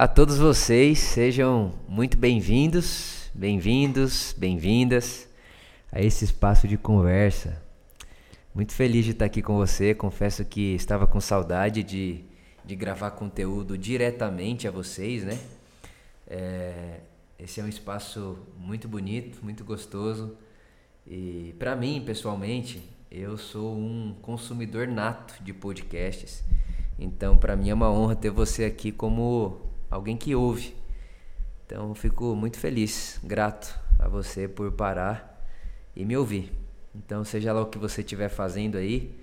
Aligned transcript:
a 0.00 0.06
todos 0.06 0.38
vocês, 0.38 1.00
sejam 1.00 1.74
muito 1.88 2.16
bem-vindos, 2.16 3.32
bem-vindos, 3.34 4.32
bem-vindas 4.38 5.28
a 5.90 6.00
esse 6.00 6.24
espaço 6.24 6.68
de 6.68 6.78
conversa. 6.78 7.60
Muito 8.54 8.72
feliz 8.74 9.04
de 9.04 9.10
estar 9.10 9.24
aqui 9.24 9.42
com 9.42 9.56
você. 9.56 9.96
Confesso 9.96 10.44
que 10.44 10.76
estava 10.76 11.04
com 11.04 11.20
saudade 11.20 11.82
de, 11.82 12.20
de 12.64 12.76
gravar 12.76 13.10
conteúdo 13.10 13.76
diretamente 13.76 14.68
a 14.68 14.70
vocês, 14.70 15.24
né? 15.24 15.36
É, 16.28 17.00
esse 17.36 17.60
é 17.60 17.64
um 17.64 17.68
espaço 17.68 18.38
muito 18.56 18.86
bonito, 18.86 19.40
muito 19.42 19.64
gostoso. 19.64 20.36
E 21.04 21.56
para 21.58 21.74
mim, 21.74 22.04
pessoalmente, 22.06 22.88
eu 23.10 23.36
sou 23.36 23.76
um 23.76 24.14
consumidor 24.22 24.86
nato 24.86 25.42
de 25.42 25.52
podcasts. 25.52 26.44
Então, 26.96 27.36
para 27.36 27.56
mim 27.56 27.70
é 27.70 27.74
uma 27.74 27.90
honra 27.90 28.14
ter 28.14 28.30
você 28.30 28.64
aqui 28.64 28.92
como 28.92 29.66
alguém 29.90 30.16
que 30.16 30.34
ouve. 30.34 30.76
Então, 31.66 31.94
fico 31.94 32.34
muito 32.34 32.58
feliz, 32.58 33.20
grato 33.22 33.78
a 33.98 34.08
você 34.08 34.48
por 34.48 34.72
parar 34.72 35.46
e 35.94 36.04
me 36.04 36.16
ouvir. 36.16 36.52
Então, 36.94 37.24
seja 37.24 37.52
lá 37.52 37.60
o 37.60 37.66
que 37.66 37.78
você 37.78 38.00
estiver 38.00 38.28
fazendo 38.28 38.78
aí, 38.78 39.14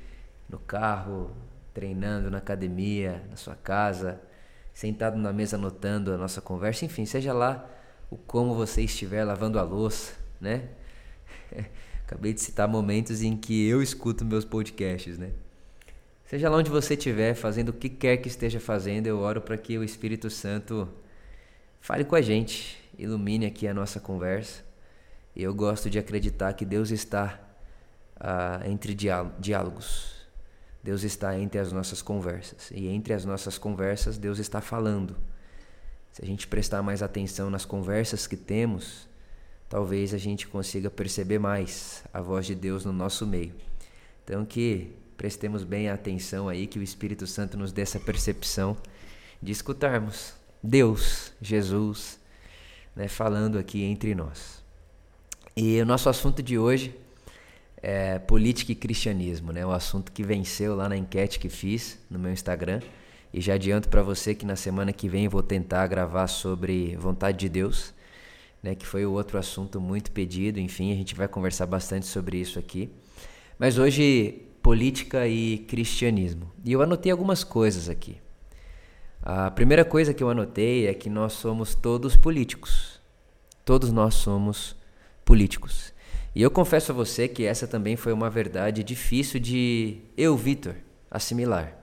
no 0.49 0.59
carro, 0.59 1.31
treinando 1.73 2.29
na 2.29 2.37
academia, 2.37 3.23
na 3.29 3.35
sua 3.35 3.55
casa, 3.55 4.21
sentado 4.73 5.17
na 5.17 5.33
mesa 5.33 5.55
anotando 5.57 6.13
a 6.13 6.17
nossa 6.17 6.41
conversa, 6.41 6.85
enfim, 6.85 7.05
seja 7.05 7.34
lá 7.34 7.67
o 8.09 8.17
como 8.17 8.53
você 8.53 8.81
estiver 8.84 9.23
lavando 9.23 9.57
a 9.57 9.63
louça, 9.63 10.13
né? 10.39 10.70
Acabei 12.05 12.34
de 12.34 12.41
citar 12.41 12.67
momentos 12.67 13.23
em 13.23 13.35
que 13.35 13.67
eu 13.67 13.81
escuto 13.81 14.23
meus 14.23 14.45
podcasts, 14.45 15.17
né? 15.17 15.31
Seja 16.25 16.49
lá 16.49 16.57
onde 16.57 16.71
você 16.71 16.95
estiver, 16.95 17.35
fazendo 17.35 17.70
o 17.70 17.73
que 17.73 17.88
quer 17.88 18.17
que 18.17 18.27
esteja 18.27 18.59
fazendo, 18.59 19.05
eu 19.05 19.20
oro 19.20 19.41
para 19.41 19.55
que 19.57 19.77
o 19.77 19.84
Espírito 19.84 20.27
Santo 20.27 20.89
fale 21.79 22.03
com 22.03 22.15
a 22.15 22.21
gente, 22.21 22.84
ilumine 22.98 23.45
aqui 23.45 23.67
a 23.67 23.73
nossa 23.76 23.99
conversa. 23.99 24.63
E 25.35 25.43
eu 25.43 25.53
gosto 25.53 25.87
de 25.87 25.99
acreditar 25.99 26.53
que 26.53 26.65
Deus 26.65 26.90
está 26.90 27.40
ah, 28.20 28.62
entre 28.65 28.96
diálogos. 28.96 30.15
Deus 30.84 31.03
está 31.03 31.37
entre 31.37 31.59
as 31.59 31.71
nossas 31.71 32.01
conversas. 32.01 32.71
E 32.71 32.87
entre 32.87 33.13
as 33.13 33.23
nossas 33.23 33.59
conversas, 33.59 34.18
Deus 34.18 34.40
está 34.40 34.62
falando. 34.62 35.15
Se 36.12 36.23
a 36.23 36.26
gente 36.26 36.48
prestar 36.48 36.81
mais 36.81 37.03
atenção 37.03 37.51
nas 37.51 37.65
conversas 37.65 38.26
que 38.26 38.37
temos, 38.37 39.07
talvez 39.70 40.12
a 40.12 40.18
gente 40.18 40.48
consiga 40.48 40.90
perceber 40.90 41.37
mais 41.37 42.03
a 42.12 42.20
voz 42.20 42.48
de 42.48 42.55
Deus 42.55 42.84
no 42.84 42.93
nosso 42.93 43.27
meio. 43.27 43.53
Então, 44.23 44.43
que 44.43 44.91
prestemos 45.18 45.63
bem 45.63 45.90
atenção 45.90 46.48
aí, 46.49 46.68
que 46.68 46.80
o 46.80 46.84
Espírito 46.84 47.26
Santo 47.26 47.58
nos 47.58 47.71
dê 47.71 47.82
essa 47.82 47.99
percepção 47.99 48.77
de 49.41 49.52
escutarmos 49.52 50.34
Deus, 50.62 51.32
Jesus, 51.41 52.20
né, 52.96 53.08
falando 53.08 53.58
aqui 53.58 53.84
entre 53.84 54.16
nós. 54.16 54.63
E 55.55 55.80
o 55.82 55.86
nosso 55.86 56.10
assunto 56.10 56.43
de 56.43 56.58
hoje 56.58 56.93
é 57.77 58.18
política 58.18 58.71
e 58.71 58.76
cristianismo, 58.76 59.52
né? 59.52 59.63
O 59.66 59.71
assunto 59.71 60.12
que 60.12 60.24
venceu 60.24 60.76
lá 60.76 60.90
na 60.90 60.98
enquete 60.98 61.38
que 61.38 61.49
fiz 61.49 61.99
no 62.10 62.18
meu 62.18 62.32
Instagram. 62.32 62.82
E 63.32 63.40
já 63.40 63.54
adianto 63.54 63.90
para 63.90 64.02
você 64.02 64.34
que 64.34 64.46
na 64.46 64.56
semana 64.56 64.91
que 64.91 65.08
vem 65.08 65.28
vou 65.28 65.44
tentar 65.44 65.86
gravar 65.88 66.28
sobre 66.28 66.96
vontade 66.97 67.38
de 67.38 67.47
Deus, 67.47 67.94
né? 68.63 68.74
Que 68.74 68.88
foi 68.88 69.06
o 69.06 69.12
outro 69.12 69.38
assunto 69.38 69.80
muito 69.80 70.12
pedido. 70.12 70.59
Enfim, 70.59 70.91
a 70.91 70.96
gente 70.96 71.13
vai 71.13 71.28
conversar 71.28 71.68
bastante 71.68 72.08
sobre 72.08 72.38
isso 72.38 72.58
aqui. 72.58 72.90
Mas 73.59 73.78
hoje 73.78 74.41
política 74.66 75.28
e 75.28 75.59
cristianismo. 75.59 76.52
E 76.63 76.74
eu 76.74 76.81
anotei 76.81 77.12
algumas 77.12 77.44
coisas 77.44 77.88
aqui. 77.88 78.18
A 79.22 79.52
primeira 79.52 79.85
coisa 79.85 80.12
que 80.12 80.24
eu 80.24 80.30
anotei 80.31 80.88
é 80.88 80.94
que 80.96 81.08
nós 81.08 81.34
somos 81.34 81.75
todos 81.75 82.16
políticos. 82.16 83.00
Todos 83.63 83.91
nós 83.91 84.16
somos 84.16 84.75
políticos. 85.24 85.94
E 86.34 86.41
eu 86.41 86.50
confesso 86.50 86.91
a 86.91 86.96
você 86.96 87.28
que 87.28 87.44
essa 87.46 87.68
também 87.68 87.96
foi 87.96 88.12
uma 88.12 88.28
verdade 88.28 88.84
difícil 88.84 89.40
de 89.40 90.00
eu, 90.18 90.36
Vitor, 90.36 90.74
assimilar. 91.12 91.78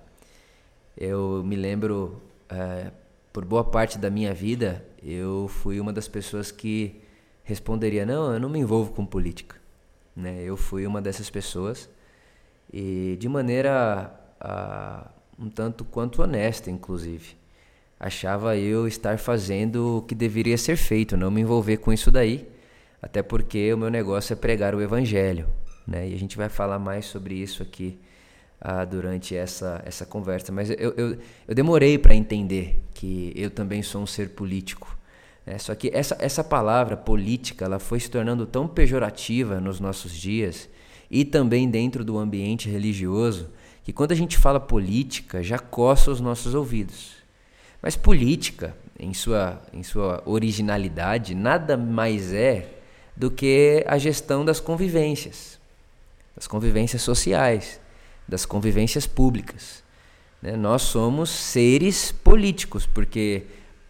Eu 0.98 1.40
me 1.44 1.54
lembro, 1.54 2.20
é, 2.48 2.90
por 3.32 3.44
boa 3.44 3.62
parte 3.62 3.96
da 3.96 4.10
minha 4.10 4.34
vida, 4.34 4.84
eu 5.00 5.46
fui 5.46 5.78
uma 5.78 5.92
das 5.92 6.08
pessoas 6.08 6.50
que 6.50 7.00
responderia: 7.44 8.04
não, 8.04 8.34
eu 8.34 8.40
não 8.40 8.48
me 8.48 8.58
envolvo 8.58 8.90
com 8.90 9.06
política. 9.06 9.54
Né? 10.16 10.42
Eu 10.42 10.56
fui 10.56 10.84
uma 10.84 11.00
dessas 11.00 11.30
pessoas 11.30 11.88
e 12.72 13.16
de 13.20 13.28
maneira 13.28 14.12
ah, 14.40 15.10
um 15.38 15.48
tanto 15.48 15.84
quanto 15.84 16.22
honesta, 16.22 16.70
inclusive. 16.70 17.36
Achava 17.98 18.56
eu 18.56 18.88
estar 18.88 19.18
fazendo 19.18 19.98
o 19.98 20.02
que 20.02 20.14
deveria 20.14 20.58
ser 20.58 20.76
feito, 20.76 21.16
não 21.16 21.30
me 21.30 21.40
envolver 21.40 21.76
com 21.76 21.92
isso 21.92 22.10
daí, 22.10 22.48
até 23.00 23.22
porque 23.22 23.72
o 23.72 23.78
meu 23.78 23.90
negócio 23.90 24.32
é 24.32 24.36
pregar 24.36 24.74
o 24.74 24.80
evangelho, 24.80 25.46
né? 25.86 26.08
E 26.08 26.14
a 26.14 26.18
gente 26.18 26.36
vai 26.36 26.48
falar 26.48 26.78
mais 26.78 27.04
sobre 27.04 27.34
isso 27.34 27.62
aqui 27.62 27.98
ah, 28.60 28.84
durante 28.84 29.36
essa, 29.36 29.82
essa 29.84 30.06
conversa. 30.06 30.50
Mas 30.52 30.70
eu, 30.70 30.94
eu, 30.96 31.18
eu 31.46 31.54
demorei 31.54 31.98
para 31.98 32.14
entender 32.14 32.82
que 32.94 33.32
eu 33.36 33.50
também 33.50 33.82
sou 33.82 34.02
um 34.02 34.06
ser 34.06 34.30
político. 34.30 34.96
Né? 35.44 35.58
Só 35.58 35.74
que 35.74 35.90
essa, 35.92 36.16
essa 36.20 36.42
palavra 36.42 36.96
política 36.96 37.64
ela 37.64 37.78
foi 37.78 38.00
se 38.00 38.10
tornando 38.10 38.46
tão 38.46 38.66
pejorativa 38.68 39.60
nos 39.60 39.80
nossos 39.80 40.12
dias 40.12 40.68
e 41.12 41.26
também 41.26 41.68
dentro 41.68 42.02
do 42.02 42.16
ambiente 42.16 42.70
religioso, 42.70 43.50
que 43.84 43.92
quando 43.92 44.12
a 44.12 44.14
gente 44.16 44.38
fala 44.38 44.58
política, 44.58 45.42
já 45.42 45.58
coça 45.58 46.10
os 46.10 46.20
nossos 46.20 46.54
ouvidos. 46.54 47.12
Mas 47.82 47.96
política, 47.96 48.74
em 48.98 49.12
sua, 49.12 49.60
em 49.74 49.82
sua 49.82 50.22
originalidade, 50.24 51.34
nada 51.34 51.76
mais 51.76 52.32
é 52.32 52.78
do 53.14 53.30
que 53.30 53.84
a 53.86 53.98
gestão 53.98 54.42
das 54.42 54.58
convivências, 54.58 55.58
das 56.34 56.46
convivências 56.46 57.02
sociais, 57.02 57.78
das 58.26 58.46
convivências 58.46 59.06
públicas. 59.06 59.84
Né? 60.40 60.56
Nós 60.56 60.80
somos 60.80 61.28
seres 61.28 62.10
políticos, 62.10 62.86
porque 62.86 63.42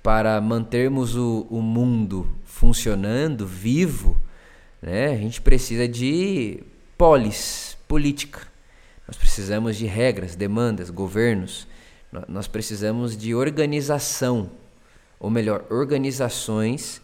para 0.03 0.41
mantermos 0.41 1.15
o, 1.15 1.47
o 1.49 1.63
mundo 1.63 2.27
funcionando, 2.45 3.47
vivo, 3.47 4.21
né, 4.81 5.13
a 5.13 5.17
gente 5.17 5.41
precisa 5.41 5.87
de 5.87 6.65
polis, 6.97 7.77
política. 7.87 8.41
Nós 9.07 9.17
precisamos 9.17 9.77
de 9.77 9.87
regras, 9.87 10.35
demandas, 10.35 10.91
governos. 10.91 11.67
Nós 12.29 12.47
precisamos 12.47 13.17
de 13.17 13.35
organização, 13.35 14.51
ou 15.19 15.31
melhor, 15.31 15.65
organizações 15.71 17.01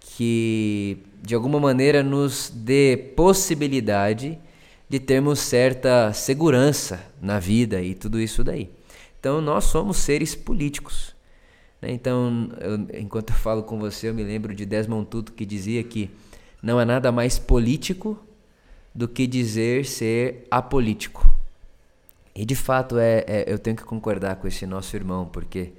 que 0.00 0.98
de 1.22 1.34
alguma 1.34 1.58
maneira 1.58 2.02
nos 2.02 2.50
dê 2.54 2.96
possibilidade 3.16 4.38
de 4.88 5.00
termos 5.00 5.40
certa 5.40 6.12
segurança 6.12 7.00
na 7.20 7.38
vida 7.38 7.82
e 7.82 7.94
tudo 7.94 8.20
isso 8.20 8.44
daí. 8.44 8.70
Então 9.18 9.40
nós 9.40 9.64
somos 9.64 9.96
seres 9.96 10.34
políticos. 10.34 11.14
Né? 11.80 11.92
Então, 11.92 12.50
eu, 12.60 13.00
enquanto 13.00 13.30
eu 13.30 13.36
falo 13.36 13.62
com 13.62 13.78
você, 13.78 14.08
eu 14.08 14.14
me 14.14 14.22
lembro 14.22 14.54
de 14.54 14.66
Desmond 14.66 15.06
Tutu 15.06 15.32
que 15.32 15.46
dizia 15.46 15.82
que 15.82 16.10
não 16.62 16.80
é 16.80 16.84
nada 16.84 17.10
mais 17.10 17.38
político 17.38 18.18
do 18.94 19.08
que 19.08 19.26
dizer 19.26 19.84
ser 19.84 20.46
apolítico. 20.50 21.28
E 22.34 22.44
de 22.44 22.54
fato 22.54 22.98
é, 22.98 23.24
é, 23.26 23.44
eu 23.46 23.58
tenho 23.58 23.76
que 23.76 23.84
concordar 23.84 24.36
com 24.36 24.46
esse 24.46 24.66
nosso 24.66 24.94
irmão, 24.96 25.26
porque 25.26 25.72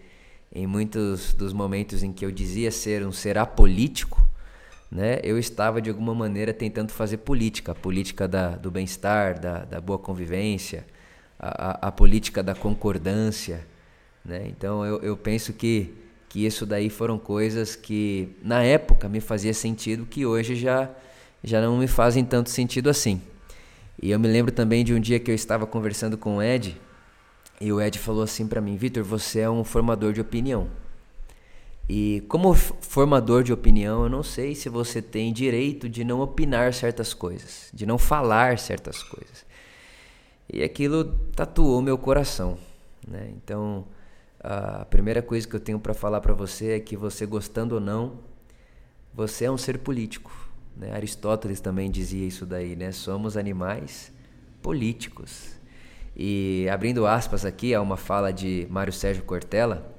em 0.53 0.68
muitos 0.68 1.34
dos 1.34 1.53
momentos 1.53 2.03
em 2.03 2.12
que 2.12 2.26
eu 2.26 2.31
dizia 2.31 2.72
ser 2.72 3.06
um 3.06 3.12
ser 3.12 3.38
apolítico, 3.38 4.26
né, 4.92 5.20
eu 5.24 5.38
estava 5.38 5.81
de 5.81 5.90
alguma 5.90 6.14
maneira 6.14 6.53
tentando 6.53 6.92
fazer 6.92 7.18
política, 7.18 7.72
a 7.74 7.76
política 7.76 8.28
da, 8.28 8.52
do 8.52 8.72
bem-estar, 8.72 9.40
da, 9.40 9.66
da 9.66 9.82
boa 9.82 10.00
convivência, 10.00 10.86
a, 11.40 11.88
a, 11.88 11.88
a 11.88 11.92
política 11.92 12.42
da 12.42 12.56
concordância. 12.56 13.66
Né? 14.24 14.47
Então 14.47 14.86
eu, 14.86 15.02
eu 15.02 15.18
penso 15.18 15.52
que, 15.52 15.94
que 16.30 16.46
isso 16.46 16.66
daí 16.66 16.90
foram 16.90 17.17
coisas 17.17 17.76
que 17.76 18.29
na 18.41 18.64
época 18.64 19.09
me 19.09 19.20
fazia 19.20 19.53
sentido, 19.53 20.06
que 20.06 20.26
hoje 20.26 20.56
já 20.56 20.90
já 21.46 21.62
não 21.62 21.78
me 21.78 21.88
fazem 21.88 22.26
tanto 22.26 22.50
sentido 22.50 22.90
assim. 22.90 23.22
E 24.02 24.12
eu 24.12 24.20
me 24.20 24.28
lembro 24.28 24.52
também 24.52 24.84
de 24.84 24.94
um 24.94 25.00
dia 25.00 25.20
que 25.20 25.32
eu 25.32 25.36
estava 25.36 25.66
conversando 25.66 26.18
com 26.18 26.38
o 26.38 26.44
Ed, 26.44 26.80
e 27.62 27.72
o 27.72 27.80
Ed 27.80 27.97
falou 28.00 28.24
assim 28.24 28.47
para 28.47 28.59
mim: 28.59 28.76
Vitor, 28.76 29.03
você 29.03 29.42
é 29.42 29.50
um 29.50 29.64
formador 29.64 30.12
de 30.12 30.20
opinião. 30.20 30.68
E 31.88 32.24
como 32.28 32.53
formador 32.53 33.44
de 33.44 33.53
opinião, 33.53 34.03
eu 34.03 34.09
não 34.09 34.24
sei 34.24 34.56
se 34.56 34.70
você 34.70 35.02
tem 35.02 35.32
direito 35.32 35.88
de 35.88 36.03
não 36.03 36.20
opinar 36.20 36.74
certas 36.74 37.14
coisas, 37.14 37.70
de 37.72 37.86
não 37.86 37.98
falar 38.00 38.58
certas 38.58 39.03
coisas. 39.03 39.46
E 40.52 40.64
aquilo 40.64 41.06
tatuou 41.36 41.82
meu 41.82 41.98
coração. 41.98 42.58
Né? 43.08 43.32
Então, 43.36 43.86
a 44.40 44.86
primeira 44.86 45.22
coisa 45.22 45.48
que 45.48 45.56
eu 45.56 45.59
tenho 45.59 45.80
para 45.80 45.94
falar 45.94 46.22
para 46.22 46.34
você 46.34 46.72
é 46.72 46.80
que 46.80 46.98
você 46.98 47.26
gostando 47.26 47.76
ou 47.76 47.82
não, 47.82 48.20
você 49.14 49.46
é 49.46 49.52
um 49.52 49.58
ser 49.58 49.78
político. 49.78 50.32
Né? 50.78 50.94
Aristóteles 50.94 51.60
também 51.60 51.90
dizia 51.90 52.26
isso 52.26 52.46
daí, 52.46 52.76
né? 52.76 52.92
Somos 52.92 53.38
animais 53.38 54.12
políticos. 54.62 55.56
E 56.16 56.68
abrindo 56.72 57.06
aspas 57.06 57.46
aqui 57.46 57.74
a 57.74 57.82
uma 57.82 57.98
fala 57.98 58.32
de 58.32 58.68
Mário 58.70 58.94
Sérgio 58.94 59.24
Cortella, 59.24 59.94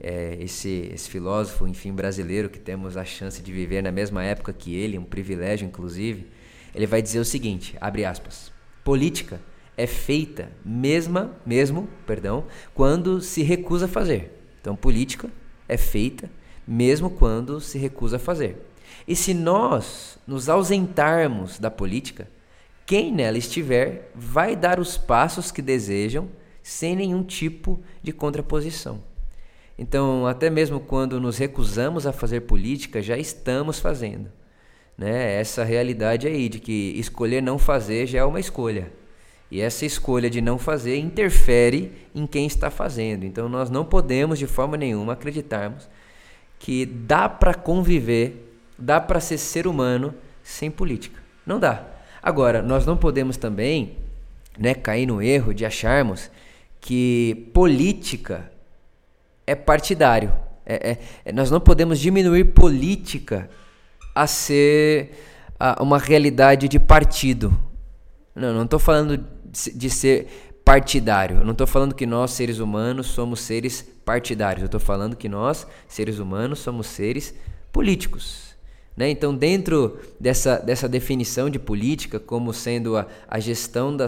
é, 0.00 0.36
esse, 0.40 0.90
esse 0.92 1.08
filósofo, 1.08 1.66
enfim, 1.66 1.92
brasileiro, 1.92 2.50
que 2.50 2.58
temos 2.58 2.96
a 2.96 3.04
chance 3.04 3.40
de 3.40 3.52
viver 3.52 3.82
na 3.82 3.92
mesma 3.92 4.24
época 4.24 4.52
que 4.52 4.74
ele, 4.74 4.98
um 4.98 5.04
privilégio, 5.04 5.66
inclusive, 5.66 6.26
ele 6.74 6.86
vai 6.86 7.00
dizer 7.00 7.20
o 7.20 7.24
seguinte, 7.24 7.76
abre 7.80 8.04
aspas, 8.04 8.50
política 8.82 9.40
é 9.76 9.86
feita 9.86 10.50
mesma, 10.64 11.36
mesmo, 11.46 11.88
perdão, 12.06 12.44
quando 12.74 13.20
se 13.20 13.42
recusa 13.42 13.84
a 13.84 13.88
fazer. 13.88 14.42
Então, 14.60 14.74
política 14.74 15.30
é 15.68 15.76
feita 15.76 16.30
mesmo 16.66 17.10
quando 17.10 17.60
se 17.60 17.78
recusa 17.78 18.16
a 18.16 18.18
fazer. 18.20 18.71
E 19.06 19.16
se 19.16 19.34
nós 19.34 20.18
nos 20.26 20.48
ausentarmos 20.48 21.58
da 21.58 21.70
política, 21.70 22.28
quem 22.86 23.12
nela 23.12 23.38
estiver 23.38 24.10
vai 24.14 24.54
dar 24.54 24.78
os 24.78 24.96
passos 24.96 25.50
que 25.50 25.62
desejam 25.62 26.28
sem 26.62 26.94
nenhum 26.94 27.22
tipo 27.22 27.80
de 28.02 28.12
contraposição. 28.12 29.02
Então, 29.78 30.26
até 30.26 30.48
mesmo 30.50 30.78
quando 30.78 31.20
nos 31.20 31.38
recusamos 31.38 32.06
a 32.06 32.12
fazer 32.12 32.42
política, 32.42 33.02
já 33.02 33.16
estamos 33.16 33.80
fazendo. 33.80 34.30
Né? 34.96 35.40
Essa 35.40 35.64
realidade 35.64 36.26
aí 36.26 36.48
de 36.48 36.60
que 36.60 36.92
escolher 36.96 37.42
não 37.42 37.58
fazer 37.58 38.06
já 38.06 38.20
é 38.20 38.24
uma 38.24 38.38
escolha. 38.38 38.92
E 39.50 39.60
essa 39.60 39.84
escolha 39.84 40.30
de 40.30 40.40
não 40.40 40.58
fazer 40.58 40.96
interfere 40.96 41.92
em 42.14 42.26
quem 42.26 42.46
está 42.46 42.70
fazendo. 42.70 43.24
Então, 43.24 43.48
nós 43.48 43.70
não 43.70 43.84
podemos 43.84 44.38
de 44.38 44.46
forma 44.46 44.76
nenhuma 44.76 45.14
acreditarmos 45.14 45.88
que 46.58 46.86
dá 46.86 47.28
para 47.28 47.52
conviver, 47.52 48.41
dá 48.78 49.00
para 49.00 49.20
ser 49.20 49.38
ser 49.38 49.66
humano 49.66 50.14
sem 50.42 50.70
política. 50.70 51.20
Não 51.46 51.58
dá. 51.58 51.84
Agora, 52.22 52.62
nós 52.62 52.86
não 52.86 52.96
podemos 52.96 53.36
também 53.36 53.96
né, 54.58 54.74
cair 54.74 55.06
no 55.06 55.22
erro 55.22 55.52
de 55.52 55.64
acharmos 55.64 56.30
que 56.80 57.50
política 57.52 58.50
é 59.46 59.54
partidário. 59.54 60.32
É, 60.64 60.90
é, 60.90 60.98
é, 61.24 61.32
nós 61.32 61.50
não 61.50 61.60
podemos 61.60 61.98
diminuir 61.98 62.44
política 62.44 63.50
a 64.14 64.26
ser 64.26 65.10
a, 65.58 65.82
uma 65.82 65.98
realidade 65.98 66.68
de 66.68 66.78
partido. 66.78 67.56
Não, 68.34 68.54
não 68.54 68.64
estou 68.64 68.78
falando 68.78 69.24
de, 69.44 69.90
ser 69.90 70.60
partidário. 70.64 71.38
Eu 71.38 71.44
não 71.44 71.52
estou 71.52 71.66
falando 71.66 71.94
que 71.94 72.06
nós, 72.06 72.30
seres 72.32 72.58
humanos, 72.58 73.08
somos 73.08 73.40
seres 73.40 73.82
partidários. 74.04 74.62
Eu 74.62 74.66
estou 74.66 74.80
falando 74.80 75.16
que 75.16 75.28
nós, 75.28 75.66
seres 75.88 76.18
humanos, 76.18 76.60
somos 76.60 76.86
seres 76.86 77.34
políticos. 77.72 78.51
Né? 78.96 79.10
Então, 79.10 79.34
dentro 79.34 79.98
dessa, 80.20 80.58
dessa 80.58 80.88
definição 80.88 81.48
de 81.48 81.58
política 81.58 82.20
como 82.20 82.52
sendo 82.52 82.96
a, 82.96 83.06
a 83.26 83.40
gestão 83.40 83.96
da, 83.96 84.06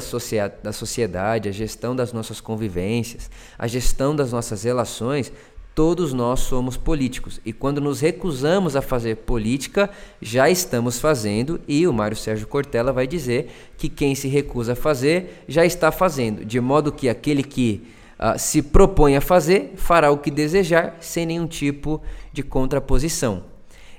da 0.62 0.72
sociedade, 0.72 1.48
a 1.48 1.52
gestão 1.52 1.96
das 1.96 2.12
nossas 2.12 2.40
convivências, 2.40 3.30
a 3.58 3.66
gestão 3.66 4.14
das 4.14 4.30
nossas 4.30 4.62
relações, 4.62 5.32
todos 5.74 6.12
nós 6.12 6.40
somos 6.40 6.76
políticos. 6.76 7.40
E 7.44 7.52
quando 7.52 7.80
nos 7.80 8.00
recusamos 8.00 8.76
a 8.76 8.82
fazer 8.82 9.16
política, 9.16 9.88
já 10.20 10.48
estamos 10.50 11.00
fazendo, 11.00 11.60
e 11.66 11.86
o 11.86 11.92
Mário 11.92 12.16
Sérgio 12.16 12.46
Cortella 12.46 12.92
vai 12.92 13.06
dizer 13.06 13.50
que 13.78 13.88
quem 13.88 14.14
se 14.14 14.28
recusa 14.28 14.74
a 14.74 14.76
fazer, 14.76 15.44
já 15.48 15.64
está 15.64 15.90
fazendo, 15.90 16.44
de 16.44 16.60
modo 16.60 16.92
que 16.92 17.08
aquele 17.08 17.42
que 17.42 17.88
uh, 18.18 18.38
se 18.38 18.60
propõe 18.60 19.16
a 19.16 19.20
fazer, 19.22 19.72
fará 19.76 20.10
o 20.10 20.18
que 20.18 20.30
desejar, 20.30 20.96
sem 21.00 21.24
nenhum 21.24 21.46
tipo 21.46 22.02
de 22.32 22.42
contraposição. 22.42 23.53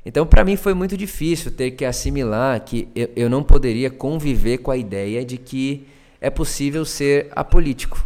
Então, 0.05 0.25
para 0.27 0.45
mim, 0.45 0.55
foi 0.55 0.75
muito 0.75 0.95
difícil 0.95 1.49
ter 1.49 1.71
que 1.71 1.83
assimilar 1.83 2.63
que 2.63 2.87
eu, 2.95 3.09
eu 3.15 3.29
não 3.29 3.41
poderia 3.41 3.89
conviver 3.89 4.59
com 4.59 4.69
a 4.69 4.77
ideia 4.77 5.25
de 5.25 5.35
que 5.35 5.87
é 6.21 6.29
possível 6.29 6.85
ser 6.85 7.27
apolítico. 7.31 8.05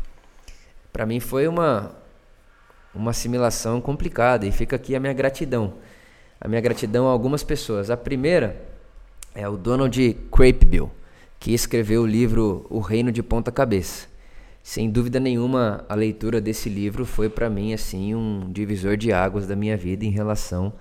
Para 0.93 1.05
mim, 1.05 1.19
foi 1.19 1.45
uma, 1.45 1.91
uma 2.95 3.11
assimilação 3.11 3.81
complicada 3.81 4.45
e 4.45 4.51
fica 4.51 4.77
aqui 4.77 4.95
a 4.95 4.99
minha 4.99 5.11
gratidão. 5.11 5.73
A 6.39 6.47
minha 6.47 6.61
gratidão 6.61 7.05
a 7.05 7.11
algumas 7.11 7.43
pessoas. 7.43 7.89
A 7.89 7.97
primeira 7.97 8.65
é 9.35 9.47
o 9.47 9.57
Donald 9.57 10.17
Crapebill, 10.31 10.89
que 11.37 11.53
escreveu 11.53 12.03
o 12.03 12.07
livro 12.07 12.65
O 12.69 12.79
Reino 12.79 13.11
de 13.11 13.21
Ponta 13.21 13.51
Cabeça. 13.51 14.07
Sem 14.63 14.89
dúvida 14.89 15.19
nenhuma, 15.19 15.83
a 15.89 15.95
leitura 15.95 16.39
desse 16.39 16.69
livro 16.69 17.05
foi 17.05 17.29
para 17.29 17.49
mim 17.49 17.73
assim 17.73 18.15
um 18.15 18.49
divisor 18.51 18.95
de 18.95 19.11
águas 19.11 19.47
da 19.47 19.55
minha 19.55 19.75
vida 19.75 20.05
em 20.05 20.11
relação 20.11 20.73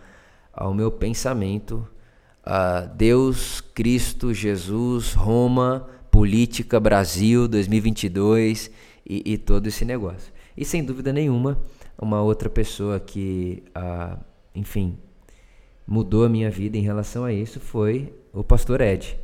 ao 0.58 0.74
meu 0.74 0.90
pensamento 0.90 1.86
a 2.44 2.80
Deus, 2.80 3.60
Cristo, 3.60 4.34
Jesus, 4.34 5.12
Roma, 5.12 5.88
política, 6.10 6.80
Brasil 6.80 7.46
2022 7.46 8.70
e, 9.08 9.34
e 9.34 9.38
todo 9.38 9.68
esse 9.68 9.84
negócio. 9.84 10.32
E 10.56 10.64
sem 10.64 10.82
dúvida 10.82 11.12
nenhuma, 11.12 11.60
uma 11.96 12.20
outra 12.22 12.50
pessoa 12.50 12.98
que, 12.98 13.62
enfim, 14.52 14.98
mudou 15.86 16.24
a 16.24 16.28
minha 16.28 16.50
vida 16.50 16.76
em 16.76 16.82
relação 16.82 17.24
a 17.24 17.32
isso 17.32 17.60
foi 17.60 18.12
o 18.32 18.42
pastor 18.42 18.80
Ed. 18.80 19.16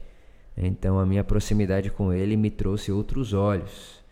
Então 0.57 1.01
a 1.01 1.05
minha 1.07 1.25
proximidade 1.25 1.91
com 1.91 2.13
ele 2.13 2.37
me 2.37 2.49
trouxe 2.49 2.93
outros 2.93 3.33
olhos 3.33 4.05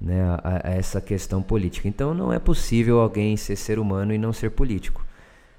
né, 0.00 0.22
a, 0.22 0.40
a, 0.42 0.70
essa 0.72 1.00
questão 1.00 1.40
política. 1.40 1.86
Então 1.86 2.12
não 2.12 2.32
é 2.32 2.40
possível 2.40 2.98
alguém 2.98 3.36
ser 3.36 3.54
ser 3.54 3.78
humano 3.78 4.12
e 4.12 4.18
não 4.18 4.32
ser 4.32 4.50
político. 4.50 5.04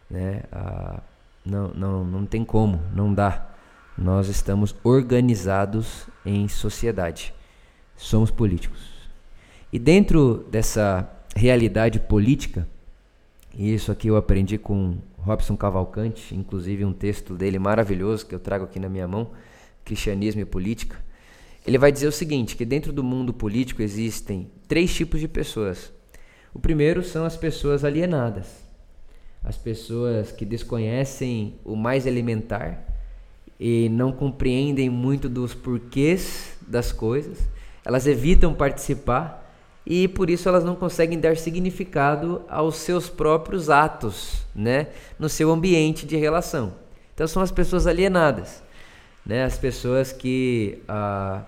Né? 0.09 0.43
Ah, 0.51 1.01
não, 1.45 1.69
não, 1.69 2.03
não 2.03 2.25
tem 2.25 2.43
como, 2.43 2.81
não 2.93 3.13
dá. 3.13 3.49
Nós 3.97 4.27
estamos 4.27 4.75
organizados 4.83 6.07
em 6.25 6.47
sociedade. 6.47 7.33
Somos 7.95 8.31
políticos. 8.31 8.93
E 9.71 9.79
dentro 9.79 10.45
dessa 10.49 11.09
realidade 11.35 11.99
política, 11.99 12.67
e 13.53 13.73
isso 13.73 13.91
aqui 13.91 14.07
eu 14.07 14.17
aprendi 14.17 14.57
com 14.57 14.97
Robson 15.17 15.55
Cavalcante, 15.55 16.35
inclusive 16.35 16.83
um 16.83 16.93
texto 16.93 17.35
dele 17.35 17.57
maravilhoso 17.57 18.25
que 18.25 18.35
eu 18.35 18.39
trago 18.39 18.65
aqui 18.65 18.79
na 18.79 18.89
minha 18.89 19.07
mão, 19.07 19.31
Cristianismo 19.83 20.41
e 20.41 20.45
Política. 20.45 20.97
Ele 21.65 21.77
vai 21.77 21.91
dizer 21.91 22.07
o 22.07 22.11
seguinte, 22.11 22.55
que 22.55 22.65
dentro 22.65 22.91
do 22.91 23.03
mundo 23.03 23.33
político 23.33 23.81
existem 23.81 24.49
três 24.67 24.93
tipos 24.93 25.19
de 25.19 25.27
pessoas. 25.27 25.91
O 26.53 26.59
primeiro 26.59 27.03
são 27.03 27.25
as 27.25 27.37
pessoas 27.37 27.83
alienadas 27.83 28.64
as 29.45 29.55
pessoas 29.55 30.31
que 30.31 30.43
desconhecem 30.43 31.55
o 31.63 31.75
mais 31.75 32.07
elementar 32.07 32.83
e 33.59 33.87
não 33.89 34.11
compreendem 34.11 34.89
muito 34.89 35.29
dos 35.29 35.53
porquês 35.53 36.57
das 36.67 36.91
coisas, 36.91 37.47
elas 37.85 38.07
evitam 38.07 38.53
participar 38.53 39.43
e 39.85 40.07
por 40.07 40.31
isso 40.31 40.49
elas 40.49 40.63
não 40.63 40.75
conseguem 40.75 41.19
dar 41.19 41.37
significado 41.37 42.41
aos 42.49 42.77
seus 42.77 43.07
próprios 43.07 43.69
atos, 43.69 44.43
né, 44.55 44.87
no 45.19 45.29
seu 45.29 45.51
ambiente 45.51 46.07
de 46.07 46.17
relação. 46.17 46.73
Então 47.13 47.27
são 47.27 47.43
as 47.43 47.51
pessoas 47.51 47.85
alienadas, 47.85 48.63
né, 49.23 49.43
as 49.43 49.59
pessoas 49.59 50.11
que, 50.11 50.79
ah, 50.87 51.43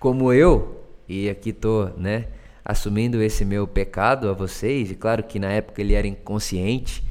como 0.00 0.32
eu, 0.32 0.84
e 1.08 1.30
aqui 1.30 1.52
tô, 1.52 1.84
né, 1.96 2.26
assumindo 2.64 3.22
esse 3.22 3.44
meu 3.44 3.68
pecado 3.68 4.28
a 4.28 4.32
vocês, 4.32 4.90
e 4.90 4.96
claro 4.96 5.22
que 5.22 5.38
na 5.38 5.52
época 5.52 5.80
ele 5.80 5.94
era 5.94 6.08
inconsciente, 6.08 7.06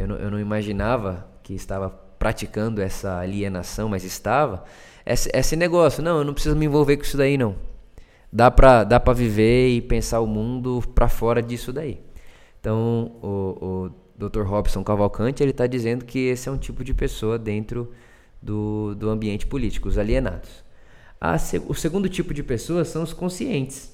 eu 0.00 0.08
não, 0.08 0.16
eu 0.16 0.30
não 0.30 0.40
imaginava 0.40 1.26
que 1.42 1.54
estava 1.54 1.90
praticando 1.90 2.80
essa 2.80 3.18
alienação, 3.18 3.88
mas 3.88 4.04
estava. 4.04 4.64
Esse, 5.04 5.30
esse 5.32 5.56
negócio, 5.56 6.02
não, 6.02 6.18
eu 6.18 6.24
não 6.24 6.34
preciso 6.34 6.56
me 6.56 6.66
envolver 6.66 6.96
com 6.96 7.02
isso 7.02 7.16
daí, 7.16 7.36
não. 7.36 7.56
Dá 8.32 8.50
pra, 8.50 8.84
dá 8.84 8.98
viver 9.12 9.68
e 9.70 9.80
pensar 9.80 10.20
o 10.20 10.26
mundo 10.26 10.82
para 10.94 11.08
fora 11.08 11.42
disso 11.42 11.72
daí. 11.72 12.00
Então, 12.60 13.12
o, 13.22 13.90
o 14.18 14.28
Dr. 14.28 14.42
Robson 14.42 14.84
Cavalcante, 14.84 15.42
ele 15.42 15.50
está 15.50 15.66
dizendo 15.66 16.04
que 16.04 16.18
esse 16.28 16.48
é 16.48 16.52
um 16.52 16.58
tipo 16.58 16.84
de 16.84 16.94
pessoa 16.94 17.38
dentro 17.38 17.90
do, 18.40 18.94
do 18.94 19.08
ambiente 19.08 19.46
político, 19.46 19.88
os 19.88 19.98
alienados. 19.98 20.64
A, 21.20 21.36
o 21.66 21.74
segundo 21.74 22.08
tipo 22.08 22.32
de 22.32 22.42
pessoas 22.42 22.88
são 22.88 23.02
os 23.02 23.12
conscientes, 23.12 23.92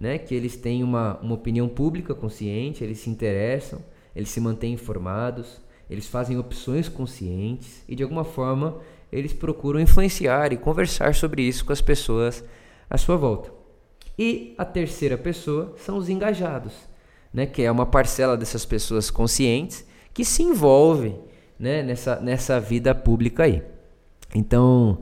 né? 0.00 0.18
que 0.18 0.34
eles 0.34 0.56
têm 0.56 0.82
uma, 0.82 1.18
uma 1.20 1.34
opinião 1.34 1.68
pública 1.68 2.14
consciente, 2.14 2.82
eles 2.82 2.98
se 2.98 3.10
interessam, 3.10 3.80
eles 4.18 4.30
se 4.30 4.40
mantêm 4.40 4.72
informados, 4.72 5.60
eles 5.88 6.08
fazem 6.08 6.36
opções 6.36 6.88
conscientes 6.88 7.84
e 7.88 7.94
de 7.94 8.02
alguma 8.02 8.24
forma 8.24 8.78
eles 9.12 9.32
procuram 9.32 9.78
influenciar 9.78 10.52
e 10.52 10.56
conversar 10.56 11.14
sobre 11.14 11.42
isso 11.42 11.64
com 11.64 11.72
as 11.72 11.80
pessoas 11.80 12.44
à 12.90 12.98
sua 12.98 13.16
volta. 13.16 13.52
E 14.18 14.56
a 14.58 14.64
terceira 14.64 15.16
pessoa 15.16 15.72
são 15.76 15.96
os 15.96 16.08
engajados, 16.08 16.72
né, 17.32 17.46
que 17.46 17.62
é 17.62 17.70
uma 17.70 17.86
parcela 17.86 18.36
dessas 18.36 18.66
pessoas 18.66 19.08
conscientes 19.08 19.86
que 20.12 20.24
se 20.24 20.42
envolvem 20.42 21.16
né, 21.56 21.84
nessa, 21.84 22.16
nessa 22.20 22.58
vida 22.58 22.92
pública 22.96 23.44
aí. 23.44 23.62
Então, 24.34 24.98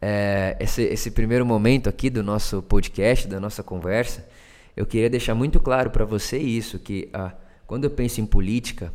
é, 0.00 0.56
esse, 0.60 0.82
esse 0.82 1.10
primeiro 1.10 1.44
momento 1.44 1.88
aqui 1.88 2.08
do 2.08 2.22
nosso 2.22 2.62
podcast, 2.62 3.26
da 3.26 3.40
nossa 3.40 3.64
conversa, 3.64 4.28
eu 4.76 4.86
queria 4.86 5.10
deixar 5.10 5.34
muito 5.34 5.58
claro 5.58 5.90
para 5.90 6.04
você 6.04 6.38
isso, 6.38 6.78
que 6.78 7.10
a 7.12 7.34
quando 7.70 7.84
eu 7.84 7.90
penso 7.90 8.20
em 8.20 8.26
política, 8.26 8.92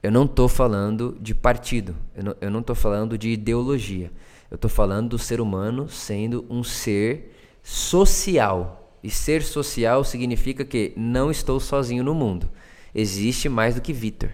eu 0.00 0.08
não 0.08 0.24
estou 0.24 0.48
falando 0.48 1.18
de 1.20 1.34
partido, 1.34 1.96
eu 2.40 2.48
não 2.48 2.60
estou 2.60 2.76
falando 2.76 3.18
de 3.18 3.30
ideologia. 3.30 4.12
Eu 4.48 4.54
estou 4.54 4.70
falando 4.70 5.08
do 5.08 5.18
ser 5.18 5.40
humano 5.40 5.88
sendo 5.88 6.46
um 6.48 6.62
ser 6.62 7.34
social. 7.60 8.96
E 9.02 9.10
ser 9.10 9.42
social 9.42 10.04
significa 10.04 10.64
que 10.64 10.92
não 10.96 11.28
estou 11.28 11.58
sozinho 11.58 12.04
no 12.04 12.14
mundo. 12.14 12.48
existe 12.94 13.48
mais 13.48 13.74
do 13.74 13.80
que 13.80 13.92
Vitor. 13.92 14.30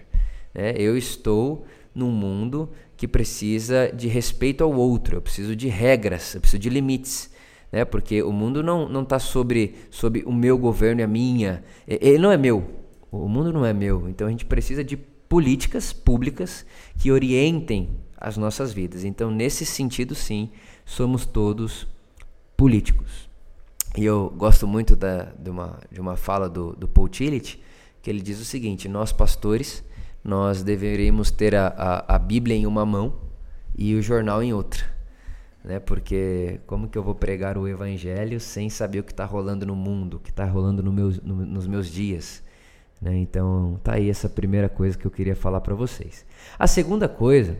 Né? 0.53 0.75
Eu 0.77 0.95
estou 0.95 1.65
num 1.95 2.11
mundo 2.11 2.69
que 2.95 3.07
precisa 3.07 3.91
de 3.91 4.07
respeito 4.07 4.63
ao 4.63 4.71
outro, 4.71 5.15
eu 5.15 5.21
preciso 5.23 5.55
de 5.55 5.67
regras, 5.69 6.35
eu 6.35 6.41
preciso 6.41 6.61
de 6.61 6.69
limites. 6.69 7.31
Né? 7.71 7.83
Porque 7.83 8.21
o 8.21 8.31
mundo 8.31 8.61
não 8.61 9.01
está 9.01 9.17
sobre, 9.17 9.73
sobre 9.89 10.21
o 10.23 10.31
meu 10.31 10.55
governo 10.55 11.01
e 11.01 11.03
a 11.03 11.07
minha. 11.07 11.63
Ele 11.87 12.19
não 12.19 12.31
é 12.31 12.37
meu. 12.37 12.80
O 13.11 13.27
mundo 13.27 13.51
não 13.51 13.65
é 13.65 13.73
meu. 13.73 14.07
Então 14.07 14.27
a 14.27 14.29
gente 14.29 14.45
precisa 14.45 14.83
de 14.83 14.95
políticas 14.95 15.93
públicas 15.93 16.65
que 16.97 17.11
orientem 17.11 17.89
as 18.17 18.37
nossas 18.37 18.71
vidas. 18.71 19.03
Então, 19.03 19.31
nesse 19.31 19.65
sentido, 19.65 20.13
sim, 20.13 20.49
somos 20.85 21.25
todos 21.25 21.87
políticos. 22.55 23.29
E 23.97 24.05
eu 24.05 24.29
gosto 24.29 24.67
muito 24.67 24.95
da, 24.95 25.23
de, 25.37 25.49
uma, 25.49 25.79
de 25.91 25.99
uma 25.99 26.15
fala 26.15 26.47
do, 26.47 26.73
do 26.75 26.87
Paul 26.87 27.09
Tillich, 27.09 27.61
que 28.01 28.09
ele 28.09 28.21
diz 28.21 28.39
o 28.39 28.45
seguinte: 28.45 28.87
nós 28.87 29.11
pastores, 29.11 29.83
nós 30.23 30.63
deveríamos 30.63 31.31
ter 31.31 31.55
a, 31.55 31.67
a, 31.67 32.15
a 32.15 32.19
Bíblia 32.19 32.55
em 32.55 32.65
uma 32.65 32.85
mão 32.85 33.15
e 33.75 33.95
o 33.95 34.01
jornal 34.01 34.41
em 34.43 34.53
outra. 34.53 34.85
Né? 35.63 35.79
Porque 35.79 36.59
como 36.67 36.87
que 36.87 36.97
eu 36.97 37.03
vou 37.03 37.15
pregar 37.15 37.57
o 37.57 37.67
Evangelho 37.67 38.39
sem 38.39 38.69
saber 38.69 38.99
o 38.99 39.03
que 39.03 39.11
está 39.11 39.25
rolando 39.25 39.65
no 39.65 39.75
mundo, 39.75 40.17
o 40.17 40.19
que 40.19 40.29
está 40.29 40.45
rolando 40.45 40.81
no 40.81 40.91
meus, 40.93 41.19
no, 41.21 41.35
nos 41.45 41.67
meus 41.67 41.87
dias? 41.87 42.43
Né? 43.01 43.17
Então, 43.17 43.79
tá 43.83 43.95
aí 43.95 44.09
essa 44.09 44.29
primeira 44.29 44.69
coisa 44.69 44.97
que 44.97 45.05
eu 45.05 45.11
queria 45.11 45.35
falar 45.35 45.61
para 45.61 45.73
vocês. 45.73 46.25
A 46.59 46.67
segunda 46.67 47.09
coisa 47.09 47.57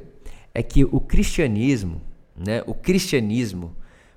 é 0.53 0.62
que 0.62 0.86
o 0.86 1.00
cristianismo, 1.00 2.01
né, 2.36 2.62
o 2.67 2.74
cristianismo 2.74 3.75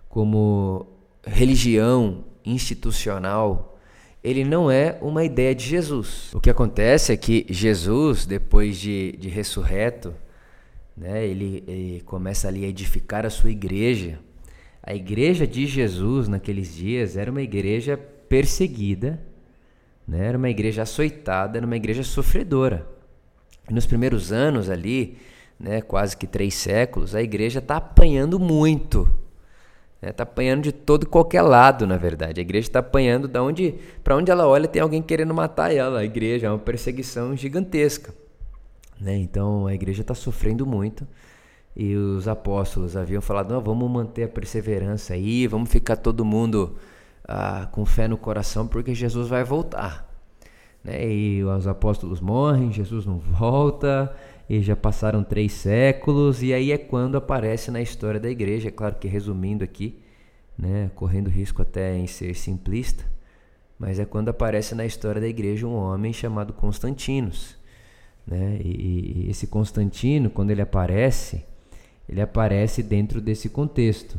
como 0.09 0.87
religião 1.27 2.25
institucional, 2.45 3.79
ele 4.23 4.45
não 4.45 4.71
é 4.71 4.99
uma 5.01 5.25
ideia 5.25 5.55
de 5.55 5.65
Jesus. 5.65 6.33
O 6.35 6.41
que 6.41 6.51
acontece 6.51 7.13
é 7.13 7.17
que 7.17 7.47
Jesus, 7.49 8.27
depois 8.27 8.79
de, 8.79 9.13
de 9.19 9.29
ressurreto, 9.29 10.15
né, 10.97 11.27
ele, 11.27 11.65
ele 11.67 12.03
começa 12.03 12.49
ali 12.49 12.65
a 12.65 12.69
edificar 12.69 13.25
a 13.25 13.31
sua 13.31 13.51
igreja. 13.51 14.19
A 14.83 14.95
igreja 14.95 15.47
de 15.47 15.67
Jesus 15.67 16.29
naqueles 16.29 16.75
dias 16.75 17.17
era 17.17 17.31
uma 17.31 17.43
igreja 17.43 17.97
perseguida, 18.29 19.21
né, 20.07 20.27
era 20.27 20.39
uma 20.39 20.51
igreja 20.51 20.83
açoitada, 20.83 21.59
era 21.59 21.67
uma 21.67 21.77
igreja 21.77 22.03
sofredora. 22.03 22.87
E 23.69 23.73
nos 23.73 23.87
primeiros 23.87 24.33
anos 24.33 24.69
ali, 24.69 25.19
né, 25.59 25.81
quase 25.81 26.17
que 26.17 26.27
três 26.27 26.55
séculos, 26.55 27.15
a 27.15 27.23
igreja 27.23 27.59
está 27.59 27.77
apanhando 27.77 28.39
muito. 28.39 29.09
Está 29.97 30.07
né, 30.07 30.13
tá 30.13 30.23
apanhando 30.25 30.63
de 30.63 30.73
todo 30.73 31.05
e 31.05 31.07
qualquer 31.07 31.43
lado, 31.43 31.87
na 31.87 31.97
verdade. 31.97 32.41
A 32.41 32.43
igreja 32.43 32.69
está 32.69 32.81
apanhando 32.81 33.27
da 33.27 33.43
onde, 33.43 33.75
para 34.03 34.15
onde 34.17 34.31
ela 34.31 34.47
olha, 34.47 34.69
tem 34.69 34.83
alguém 34.83 35.01
querendo 35.01 35.33
matar 35.33 35.75
ela. 35.75 36.01
A 36.01 36.05
igreja 36.05 36.47
é 36.47 36.51
uma 36.51 36.59
perseguição 36.59 37.35
gigantesca. 37.35 38.15
Né? 39.01 39.17
Então 39.17 39.67
a 39.67 39.75
igreja 39.75 40.03
está 40.03 40.15
sofrendo 40.15 40.67
muito. 40.67 41.07
E 41.75 41.97
os 41.97 42.29
apóstolos 42.29 42.97
haviam 42.97 43.23
falado: 43.23 43.59
vamos 43.61 43.91
manter 43.91 44.25
a 44.25 44.29
perseverança 44.29 45.15
aí, 45.15 45.47
vamos 45.47 45.71
ficar 45.71 45.97
todo 45.97 46.25
mundo 46.25 46.77
ah, 47.27 47.69
com 47.73 47.85
fé 47.85 48.07
no 48.07 48.17
coração, 48.17 48.67
porque 48.67 48.95
Jesus 48.95 49.29
vai 49.29 49.45
voltar. 49.45 50.09
Né? 50.83 51.09
E 51.09 51.45
os 51.45 51.67
apóstolos 51.67 52.21
morrem, 52.21 52.71
Jesus 52.71 53.07
não 53.07 53.19
volta, 53.19 54.15
e 54.49 54.61
já 54.61 54.77
passaram 54.77 55.25
três 55.25 55.53
séculos, 55.53 56.43
e 56.43 56.53
aí 56.53 56.71
é 56.71 56.79
quando 56.79 57.17
aparece 57.17 57.71
na 57.71 57.81
história 57.81 58.21
da 58.21 58.29
igreja, 58.29 58.69
é 58.69 58.71
claro 58.71 58.97
que 58.97 59.09
resumindo 59.09 59.65
aqui, 59.65 59.99
né, 60.57 60.91
correndo 60.95 61.29
risco 61.29 61.63
até 61.63 61.97
em 61.97 62.07
ser 62.07 62.35
simplista, 62.35 63.05
mas 63.79 63.99
é 63.99 64.05
quando 64.05 64.29
aparece 64.29 64.75
na 64.75 64.85
história 64.85 65.21
da 65.21 65.27
igreja 65.27 65.67
um 65.67 65.75
homem 65.75 66.13
chamado 66.13 66.53
Constantinos. 66.53 67.57
Né? 68.27 68.59
E, 68.63 69.25
e 69.27 69.31
esse 69.31 69.47
Constantino, 69.47 70.31
quando 70.31 70.51
ele 70.51 70.63
aparece, 70.63 71.45
ele 72.09 72.21
aparece 72.21 72.83
dentro 72.83 73.21
desse 73.21 73.49
contexto. 73.49 74.19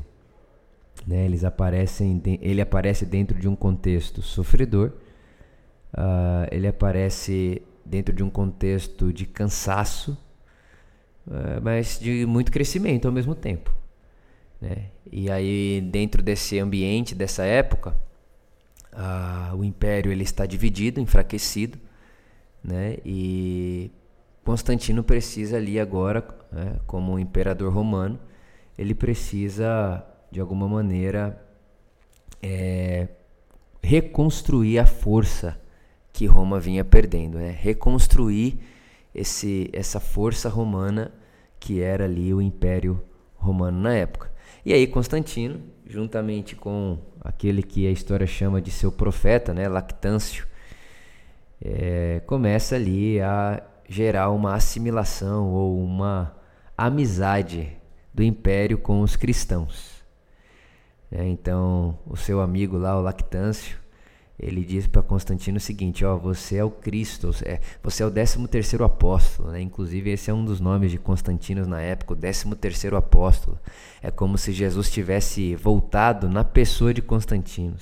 Né? 1.06 1.26
Eles 1.26 1.44
aparecem, 1.44 2.22
ele 2.42 2.62
aparece 2.62 3.06
dentro 3.06 3.38
de 3.40 3.48
um 3.48 3.56
contexto 3.56 4.22
sofredor, 4.22 4.92
uh, 5.94 6.48
ele 6.52 6.68
aparece 6.68 7.62
dentro 7.86 8.14
de 8.14 8.24
um 8.24 8.30
contexto 8.30 9.14
de 9.14 9.26
cansaço, 9.26 10.18
uh, 11.28 11.62
mas 11.62 12.00
de 12.00 12.26
muito 12.26 12.52
crescimento 12.52 13.08
ao 13.08 13.12
mesmo 13.12 13.36
tempo. 13.36 13.72
Né? 14.60 14.90
E 15.12 15.30
aí, 15.30 15.82
dentro 15.92 16.24
desse 16.24 16.58
ambiente, 16.58 17.14
dessa 17.14 17.44
época, 17.44 17.96
uh, 18.94 19.56
o 19.56 19.64
império 19.64 20.12
ele 20.12 20.24
está 20.24 20.46
dividido, 20.46 21.00
enfraquecido, 21.00 21.78
né? 22.64 22.98
e 23.06 23.92
Constantino 24.46 25.04
precisa 25.04 25.58
ali 25.58 25.80
agora, 25.80 26.24
né, 26.52 26.76
como 26.86 27.18
imperador 27.18 27.74
romano, 27.74 28.20
ele 28.78 28.94
precisa, 28.94 30.06
de 30.36 30.42
alguma 30.42 30.68
maneira, 30.68 31.42
é, 32.44 33.08
reconstruir 33.82 34.78
a 34.80 34.86
força 34.86 35.58
que 36.12 36.26
Roma 36.26 36.60
vinha 36.60 36.84
perdendo, 36.84 37.38
né? 37.38 37.58
reconstruir 37.58 38.60
esse, 39.14 39.70
essa 39.72 39.98
força 39.98 40.50
romana 40.50 41.14
que 41.58 41.80
era 41.80 42.04
ali 42.04 42.34
o 42.34 42.42
Império 42.42 43.02
Romano 43.36 43.80
na 43.80 43.94
época. 43.94 44.30
E 44.66 44.74
aí 44.74 44.86
Constantino, 44.86 45.62
juntamente 45.88 46.54
com 46.54 46.98
aquele 47.22 47.64
que 47.64 47.88
a 47.88 47.92
história 47.92 48.28
chama 48.28 48.62
de 48.62 48.72
seu 48.72 48.92
profeta, 48.92 49.54
né, 49.54 49.70
Lactâncio, 49.70 50.46
é, 51.64 52.22
começa 52.26 52.76
ali 52.76 53.22
a 53.22 53.64
gerar 53.88 54.32
uma 54.32 54.54
assimilação 54.54 55.54
ou 55.54 55.82
uma 55.82 56.36
amizade 56.78 57.72
do 58.14 58.22
Império 58.22 58.78
com 58.78 59.00
os 59.00 59.16
cristãos. 59.16 59.95
É, 61.12 61.26
então, 61.28 61.98
o 62.06 62.18
seu 62.18 62.42
amigo 62.42 62.78
lá, 62.78 62.98
o 62.98 63.02
Lactâncio, 63.02 63.78
ele 64.38 64.66
diz 64.66 64.86
para 64.86 65.02
Constantino 65.02 65.58
o 65.58 65.62
seguinte: 65.62 66.04
ó, 66.04 66.18
você 66.18 66.58
é 66.58 66.64
o 66.64 66.70
Cristo, 66.70 67.32
é, 67.44 67.62
você 67.82 68.04
é 68.04 68.06
o 68.06 68.12
13 68.12 68.48
terceiro 68.48 68.84
apóstolo, 68.84 69.52
né? 69.52 69.62
Inclusive 69.62 70.10
esse 70.12 70.30
é 70.30 70.34
um 70.34 70.44
dos 70.44 70.60
nomes 70.60 70.92
de 70.92 70.98
Constantino 70.98 71.66
na 71.66 71.82
época, 71.82 72.14
o 72.14 72.18
13 72.18 72.54
terceiro 72.56 72.98
apóstolo. 72.98 73.58
É 74.02 74.12
como 74.12 74.38
se 74.38 74.52
Jesus 74.52 74.92
tivesse 74.92 75.56
voltado 75.56 76.28
na 76.30 76.44
pessoa 76.44 76.94
de 76.94 77.02
Constantino. 77.02 77.76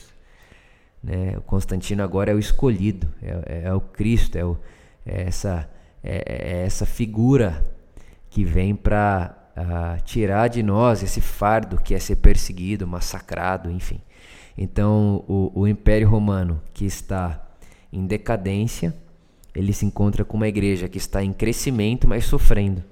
Né? 1.01 1.36
O 1.38 1.42
Constantino 1.42 2.03
agora 2.03 2.32
é 2.32 2.36
o 2.36 2.39
escolhido, 2.39 3.08
é, 3.22 3.32
é, 3.46 3.62
é 3.65 3.74
o 3.74 3.82
Cristo, 3.82 4.38
é, 4.38 4.46
o, 4.46 4.58
é 5.06 5.24
essa 5.24 5.70
é, 6.03 6.62
é 6.62 6.65
essa 6.65 6.86
figura 6.86 7.63
que 8.30 8.44
vem 8.44 8.75
para 8.75 9.43
uh, 9.58 10.02
tirar 10.04 10.48
de 10.48 10.62
nós 10.64 11.04
esse 11.04 11.22
fardo 11.22 11.82
que 11.82 11.94
é 11.94 12.00
ser 12.00 12.18
perseguido, 12.18 12.88
massacrado, 12.88 13.70
enfim. 13.72 14.02
Então, 14.58 15.24
o, 15.28 15.52
o 15.54 15.68
Império 15.68 16.08
Romano, 16.08 16.62
que 16.74 16.86
está 16.86 17.42
em 17.92 18.06
decadência, 18.06 18.94
ele 19.56 19.74
se 19.74 19.86
encontra 19.86 20.26
com 20.26 20.38
uma 20.38 20.48
igreja 20.48 20.88
que 20.88 20.98
está 20.98 21.24
em 21.24 21.34
crescimento, 21.34 22.08
mas 22.08 22.26
sofrendo. 22.26 22.84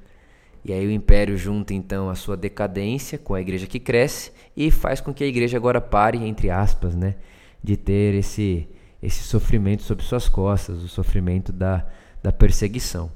E 0.64 0.72
aí 0.72 0.86
o 0.86 0.92
império 0.92 1.36
junta 1.38 1.74
então 1.74 2.08
a 2.08 2.14
sua 2.14 2.38
decadência 2.38 3.18
com 3.18 3.34
a 3.34 3.42
igreja 3.42 3.66
que 3.66 3.80
cresce 3.80 4.32
e 4.56 4.70
faz 4.70 5.02
com 5.02 5.12
que 5.12 5.24
a 5.24 5.28
igreja 5.28 5.58
agora 5.58 5.82
pare, 5.82 6.20
entre 6.20 6.52
aspas, 6.52 6.96
né, 6.96 7.16
de 7.64 7.76
ter 7.76 8.14
esse 8.14 8.68
esse 9.02 9.24
sofrimento 9.24 9.82
sobre 9.82 10.06
suas 10.06 10.30
costas, 10.30 10.84
o 10.84 10.88
sofrimento 10.88 11.52
da, 11.52 11.88
da 12.22 12.32
perseguição. 12.32 13.12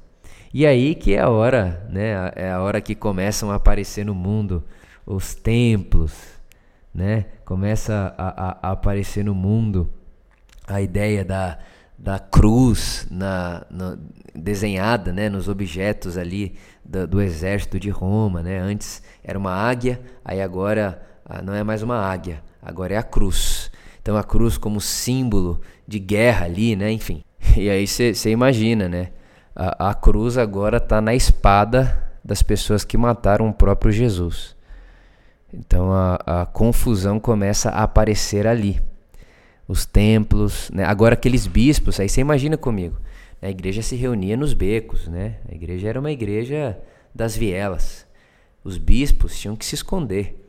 E 0.58 0.64
aí 0.64 0.94
que 0.94 1.12
é 1.12 1.20
a 1.20 1.28
hora, 1.28 1.86
né, 1.90 2.32
é 2.34 2.50
a 2.50 2.62
hora 2.62 2.80
que 2.80 2.94
começam 2.94 3.50
a 3.50 3.56
aparecer 3.56 4.06
no 4.06 4.14
mundo 4.14 4.64
os 5.04 5.34
templos, 5.34 6.14
né? 6.94 7.26
Começa 7.44 8.14
a, 8.16 8.28
a, 8.28 8.58
a 8.62 8.72
aparecer 8.72 9.22
no 9.22 9.34
mundo 9.34 9.86
a 10.66 10.80
ideia 10.80 11.22
da, 11.22 11.58
da 11.98 12.18
cruz 12.18 13.06
na, 13.10 13.66
na, 13.70 13.98
desenhada 14.34 15.12
né, 15.12 15.28
nos 15.28 15.46
objetos 15.46 16.16
ali 16.16 16.56
do, 16.82 17.06
do, 17.06 17.20
exército 17.20 17.78
de 17.78 17.90
Roma. 17.90 18.42
Né? 18.42 18.58
Antes 18.58 19.02
era 19.22 19.38
uma 19.38 19.52
águia, 19.52 20.00
aí 20.24 20.40
agora 20.40 21.02
ah, 21.26 21.42
não 21.42 21.52
é 21.52 21.62
mais 21.62 21.82
uma 21.82 21.98
águia, 21.98 22.42
agora 22.62 22.94
é 22.94 22.96
a 22.96 23.02
cruz. 23.02 23.70
Então 24.00 24.16
a 24.16 24.24
cruz 24.24 24.56
como 24.56 24.80
símbolo 24.80 25.60
de 25.86 25.98
guerra 25.98 26.46
ali, 26.46 26.74
né? 26.74 26.90
enfim. 26.90 27.22
E 27.58 27.68
aí 27.68 27.86
você 27.86 28.30
imagina, 28.30 28.88
né? 28.88 29.10
A, 29.56 29.90
a 29.90 29.94
cruz 29.94 30.36
agora 30.36 30.76
está 30.76 31.00
na 31.00 31.14
espada 31.14 32.10
das 32.22 32.42
pessoas 32.42 32.84
que 32.84 32.98
mataram 32.98 33.48
o 33.48 33.54
próprio 33.54 33.90
Jesus. 33.90 34.54
Então 35.52 35.90
a, 35.92 36.42
a 36.42 36.46
confusão 36.46 37.18
começa 37.18 37.70
a 37.70 37.82
aparecer 37.82 38.46
ali. 38.46 38.82
Os 39.66 39.86
templos, 39.86 40.70
né? 40.70 40.84
agora 40.84 41.14
aqueles 41.14 41.46
bispos, 41.46 41.98
aí 41.98 42.08
você 42.08 42.20
imagina 42.20 42.56
comigo. 42.58 42.98
A 43.40 43.48
igreja 43.48 43.80
se 43.80 43.96
reunia 43.96 44.36
nos 44.36 44.52
becos, 44.52 45.08
né? 45.08 45.36
A 45.50 45.54
igreja 45.54 45.88
era 45.88 46.00
uma 46.00 46.12
igreja 46.12 46.78
das 47.14 47.36
vielas. 47.36 48.06
Os 48.62 48.76
bispos 48.76 49.38
tinham 49.38 49.56
que 49.56 49.64
se 49.64 49.74
esconder. 49.74 50.42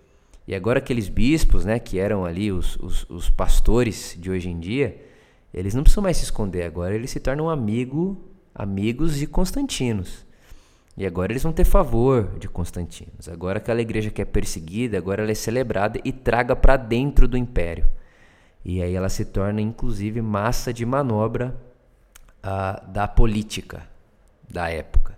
E 0.48 0.56
agora 0.56 0.80
aqueles 0.80 1.10
bispos, 1.10 1.66
né, 1.66 1.78
que 1.78 2.00
eram 2.00 2.26
ali 2.26 2.52
os, 2.52 2.78
os, 2.78 3.06
os 3.10 3.30
pastores 3.30 4.18
de 4.20 4.32
hoje 4.32 4.50
em 4.50 4.60
dia, 4.60 4.98
eles 5.54 5.74
não 5.74 5.84
precisam 5.84 6.04
mais 6.04 6.18
se 6.18 6.24
esconder 6.24 6.64
agora, 6.64 6.96
eles 6.96 7.12
se 7.12 7.20
tornam 7.20 7.50
amigo, 7.50 8.18
amigos 8.58 9.18
de 9.18 9.28
Constantinos. 9.28 10.26
E 10.98 11.06
agora 11.06 11.32
eles 11.32 11.44
vão 11.44 11.54
ter 11.54 11.64
favor 11.64 12.40
de 12.40 12.50
Constantinos. 12.50 13.30
Agora 13.30 13.60
aquela 13.60 13.82
igreja 13.82 14.10
que 14.10 14.20
é 14.20 14.26
perseguida, 14.26 14.98
agora 14.98 15.22
ela 15.22 15.32
é 15.32 15.36
celebrada 15.36 16.02
e 16.04 16.12
traga 16.12 16.56
para 16.56 16.76
dentro 16.76 17.28
do 17.28 17.38
império. 17.38 17.88
E 18.66 18.82
aí 18.82 18.96
ela 18.96 19.10
se 19.10 19.24
torna 19.24 19.62
inclusive 19.62 20.22
massa 20.24 20.74
de 20.74 20.86
manobra 20.88 21.56
uh, 22.44 22.92
da 22.92 23.08
política 23.08 23.88
da 24.50 24.70
época. 24.70 25.16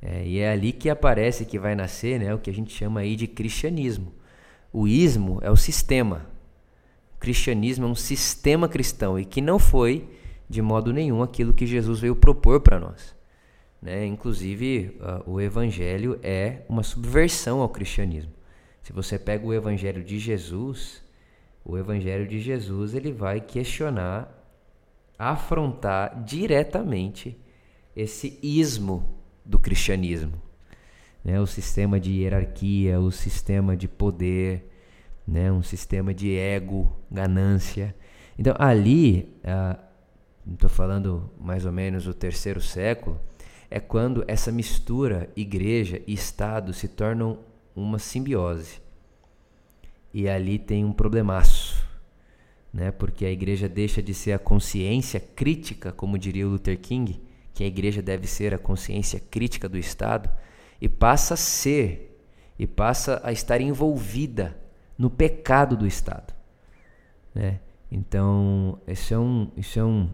É, 0.00 0.24
e 0.24 0.38
é 0.38 0.52
ali 0.52 0.72
que 0.72 0.88
aparece 0.88 1.44
que 1.44 1.58
vai 1.58 1.74
nascer 1.74 2.20
né, 2.20 2.32
o 2.32 2.38
que 2.38 2.48
a 2.48 2.54
gente 2.54 2.72
chama 2.72 3.00
aí 3.00 3.16
de 3.16 3.26
cristianismo. 3.26 4.14
O 4.72 4.86
ismo 4.86 5.40
é 5.42 5.50
o 5.50 5.56
sistema. 5.56 6.26
O 7.16 7.18
cristianismo 7.18 7.84
é 7.84 7.88
um 7.88 7.96
sistema 7.96 8.68
cristão 8.68 9.18
e 9.18 9.24
que 9.24 9.40
não 9.40 9.58
foi 9.58 10.08
de 10.50 10.60
modo 10.60 10.92
nenhum 10.92 11.22
aquilo 11.22 11.54
que 11.54 11.64
Jesus 11.64 12.00
veio 12.00 12.16
propor 12.16 12.60
para 12.60 12.80
nós. 12.80 13.14
Né? 13.80 14.04
Inclusive, 14.04 14.98
uh, 15.00 15.30
o 15.30 15.40
evangelho 15.40 16.18
é 16.24 16.62
uma 16.68 16.82
subversão 16.82 17.60
ao 17.60 17.68
cristianismo. 17.68 18.32
Se 18.82 18.92
você 18.92 19.16
pega 19.16 19.46
o 19.46 19.54
evangelho 19.54 20.02
de 20.02 20.18
Jesus, 20.18 21.04
o 21.64 21.78
evangelho 21.78 22.26
de 22.26 22.40
Jesus 22.40 22.94
ele 22.94 23.12
vai 23.12 23.40
questionar, 23.40 24.28
afrontar 25.16 26.24
diretamente 26.24 27.38
esse 27.94 28.36
ismo 28.42 29.20
do 29.44 29.56
cristianismo. 29.56 30.32
Né? 31.24 31.40
O 31.40 31.46
sistema 31.46 32.00
de 32.00 32.10
hierarquia, 32.10 32.98
o 32.98 33.12
sistema 33.12 33.76
de 33.76 33.86
poder, 33.86 34.68
né? 35.24 35.52
um 35.52 35.62
sistema 35.62 36.12
de 36.12 36.36
ego, 36.36 36.90
ganância. 37.08 37.94
Então, 38.36 38.56
ali, 38.58 39.32
estou 40.46 40.70
falando 40.70 41.30
mais 41.38 41.64
ou 41.64 41.72
menos 41.72 42.06
o 42.06 42.14
terceiro 42.14 42.60
século, 42.60 43.20
é 43.70 43.78
quando 43.78 44.24
essa 44.26 44.50
mistura 44.50 45.30
igreja 45.36 46.02
e 46.06 46.12
Estado 46.12 46.72
se 46.72 46.88
tornam 46.88 47.38
uma 47.74 47.98
simbiose. 47.98 48.80
E 50.12 50.28
ali 50.28 50.58
tem 50.58 50.84
um 50.84 50.92
problemaço, 50.92 51.86
né? 52.72 52.90
porque 52.90 53.24
a 53.24 53.30
igreja 53.30 53.68
deixa 53.68 54.02
de 54.02 54.12
ser 54.12 54.32
a 54.32 54.38
consciência 54.38 55.20
crítica, 55.20 55.92
como 55.92 56.18
diria 56.18 56.46
o 56.46 56.50
Luther 56.50 56.78
King, 56.78 57.20
que 57.54 57.62
a 57.62 57.66
igreja 57.66 58.02
deve 58.02 58.26
ser 58.26 58.52
a 58.52 58.58
consciência 58.58 59.20
crítica 59.20 59.68
do 59.68 59.78
Estado, 59.78 60.28
e 60.80 60.88
passa 60.88 61.34
a 61.34 61.36
ser, 61.36 62.20
e 62.58 62.66
passa 62.66 63.20
a 63.22 63.30
estar 63.30 63.60
envolvida 63.60 64.58
no 64.98 65.08
pecado 65.08 65.76
do 65.76 65.86
Estado. 65.86 66.34
Né? 67.32 67.60
Então, 67.90 68.78
isso 68.86 69.14
é 69.14 69.18
um, 69.18 69.50
isso 69.56 69.78
é 69.78 69.84
um, 69.84 70.10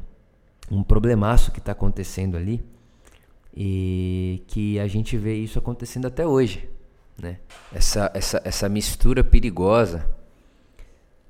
um 0.71 0.83
problemaço 0.83 1.51
que 1.51 1.59
está 1.59 1.73
acontecendo 1.73 2.37
ali 2.37 2.65
e 3.57 4.43
que 4.49 4.79
a 4.79 4.87
gente 4.87 5.17
vê 5.17 5.35
isso 5.35 5.59
acontecendo 5.59 6.07
até 6.07 6.27
hoje. 6.27 6.69
Né? 7.19 7.39
Essa, 7.73 8.11
essa, 8.15 8.43
essa 8.45 8.69
mistura 8.69 9.25
perigosa 9.25 10.07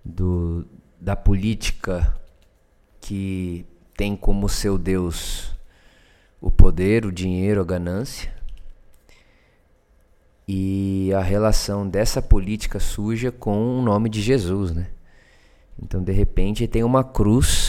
do, 0.05 0.67
da 1.01 1.15
política 1.15 2.17
que 3.01 3.65
tem 3.97 4.17
como 4.17 4.49
seu 4.49 4.77
Deus 4.77 5.55
o 6.41 6.51
poder, 6.51 7.07
o 7.07 7.13
dinheiro, 7.13 7.61
a 7.61 7.65
ganância, 7.65 8.35
e 10.49 11.13
a 11.15 11.21
relação 11.21 11.89
dessa 11.89 12.23
política 12.23 12.79
suja 12.79 13.33
com 13.33 13.79
o 13.79 13.83
nome 13.83 14.09
de 14.09 14.21
Jesus, 14.21 14.73
né? 14.73 14.89
Então, 15.83 16.03
de 16.03 16.13
repente, 16.13 16.67
tem 16.69 16.85
uma 16.85 17.03
cruz 17.03 17.66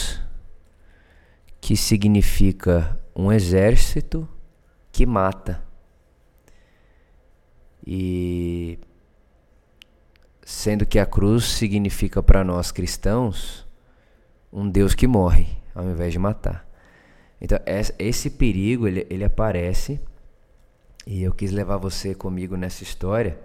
que 1.68 1.76
significa 1.76 2.98
um 3.14 3.30
exército 3.30 4.26
que 4.90 5.04
mata. 5.04 5.62
E 7.86 8.78
sendo 10.42 10.86
que 10.86 10.98
a 10.98 11.04
cruz 11.04 11.44
significa 11.44 12.22
para 12.22 12.42
nós 12.42 12.72
cristãos 12.72 13.66
um 14.50 14.66
Deus 14.66 14.94
que 14.94 15.06
morre 15.06 15.46
ao 15.74 15.84
invés 15.84 16.10
de 16.10 16.18
matar. 16.18 16.66
Então 17.38 17.58
esse 17.98 18.30
perigo 18.30 18.88
ele, 18.88 19.06
ele 19.10 19.24
aparece 19.24 20.00
e 21.06 21.22
eu 21.22 21.34
quis 21.34 21.52
levar 21.52 21.76
você 21.76 22.14
comigo 22.14 22.56
nessa 22.56 22.82
história 22.82 23.38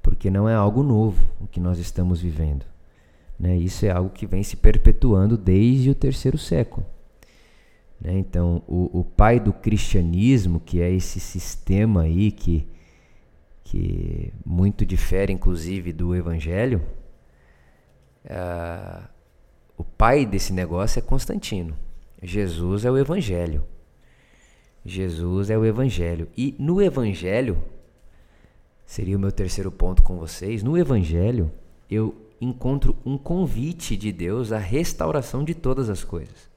porque 0.00 0.30
não 0.30 0.48
é 0.48 0.54
algo 0.54 0.84
novo 0.84 1.20
o 1.40 1.48
que 1.48 1.58
nós 1.58 1.80
estamos 1.80 2.20
vivendo. 2.20 2.64
Né? 3.36 3.56
Isso 3.56 3.84
é 3.84 3.90
algo 3.90 4.10
que 4.10 4.24
vem 4.24 4.44
se 4.44 4.54
perpetuando 4.54 5.36
desde 5.36 5.90
o 5.90 5.96
terceiro 5.96 6.38
século. 6.38 6.94
Né? 8.00 8.18
Então, 8.18 8.62
o, 8.66 9.00
o 9.00 9.04
pai 9.04 9.40
do 9.40 9.52
cristianismo, 9.52 10.60
que 10.60 10.80
é 10.80 10.90
esse 10.90 11.18
sistema 11.20 12.02
aí 12.02 12.30
que, 12.30 12.66
que 13.64 14.32
muito 14.44 14.84
difere, 14.84 15.32
inclusive, 15.32 15.92
do 15.92 16.14
evangelho, 16.14 16.82
uh, 18.24 19.06
o 19.76 19.84
pai 19.84 20.24
desse 20.24 20.52
negócio 20.52 20.98
é 20.98 21.02
Constantino. 21.02 21.76
Jesus 22.22 22.84
é 22.84 22.90
o 22.90 22.96
evangelho. 22.96 23.64
Jesus 24.84 25.50
é 25.50 25.58
o 25.58 25.64
evangelho. 25.64 26.28
E 26.36 26.54
no 26.58 26.80
evangelho, 26.80 27.62
seria 28.84 29.16
o 29.16 29.20
meu 29.20 29.32
terceiro 29.32 29.70
ponto 29.70 30.02
com 30.02 30.16
vocês, 30.16 30.62
no 30.62 30.78
evangelho 30.78 31.50
eu 31.90 32.14
encontro 32.40 32.96
um 33.04 33.16
convite 33.16 33.96
de 33.96 34.12
Deus 34.12 34.52
à 34.52 34.58
restauração 34.58 35.44
de 35.44 35.54
todas 35.54 35.88
as 35.88 36.04
coisas. 36.04 36.48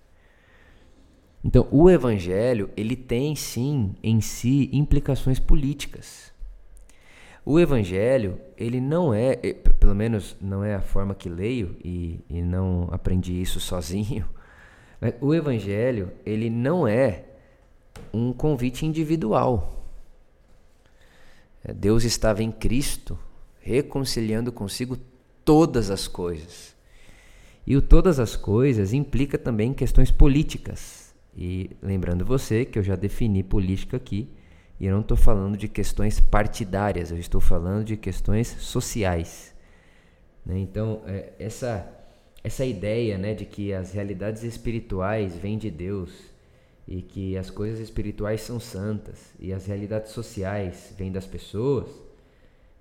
Então, 1.43 1.67
o 1.71 1.89
evangelho, 1.89 2.69
ele 2.75 2.95
tem 2.95 3.36
sim 3.36 3.95
em 4.04 4.19
si 4.19 4.69
implicações 4.73 5.39
políticas. 5.39 6.34
O 7.45 7.60
evangelho, 7.60 8.39
ele 8.58 8.82
não 8.82 9.13
é, 9.13 9.36
pelo 9.80 9.95
menos 9.95 10.36
não 10.41 10.63
é 10.63 10.75
a 10.75 10.82
forma 10.82 11.15
que 11.15 11.30
leio 11.30 11.78
e, 11.84 12.19
e 12.30 12.41
não 12.41 12.89
aprendi 12.91 13.41
isso 13.41 13.60
sozinho, 13.62 14.25
o 15.21 15.34
evangelho, 15.34 16.12
ele 16.25 16.49
não 16.49 16.86
é 16.86 17.23
um 18.13 18.34
convite 18.34 18.86
individual. 18.86 19.86
É, 21.63 21.73
Deus 21.73 22.04
estava 22.04 22.43
em 22.43 22.52
Cristo, 22.52 23.17
reconciliando 23.62 24.52
consigo 24.52 24.97
todas 25.45 25.89
as 25.89 26.06
coisas. 26.08 26.75
E 27.65 27.78
o 27.78 27.82
todas 27.82 28.19
as 28.19 28.36
coisas 28.36 28.93
implica 28.93 29.38
também 29.38 29.73
questões 29.73 30.12
políticas. 30.12 30.98
E 31.35 31.69
lembrando 31.81 32.25
você 32.25 32.65
que 32.65 32.77
eu 32.77 32.83
já 32.83 32.95
defini 32.95 33.43
política 33.43 33.97
aqui, 33.97 34.29
e 34.79 34.85
eu 34.85 34.93
não 34.93 35.01
estou 35.01 35.17
falando 35.17 35.57
de 35.57 35.67
questões 35.67 36.19
partidárias, 36.19 37.11
eu 37.11 37.17
estou 37.17 37.41
falando 37.41 37.83
de 37.83 37.97
questões 37.97 38.47
sociais. 38.47 39.53
Né? 40.45 40.59
Então, 40.59 41.01
é, 41.05 41.33
essa, 41.37 41.85
essa 42.43 42.65
ideia 42.65 43.17
né, 43.17 43.33
de 43.33 43.45
que 43.45 43.73
as 43.73 43.91
realidades 43.91 44.43
espirituais 44.43 45.35
vêm 45.35 45.57
de 45.57 45.69
Deus 45.69 46.11
e 46.87 47.01
que 47.01 47.37
as 47.37 47.49
coisas 47.49 47.79
espirituais 47.79 48.41
são 48.41 48.59
santas 48.59 49.33
e 49.39 49.51
as 49.51 49.65
realidades 49.65 50.11
sociais 50.11 50.93
vêm 50.97 51.11
das 51.11 51.25
pessoas, 51.25 51.87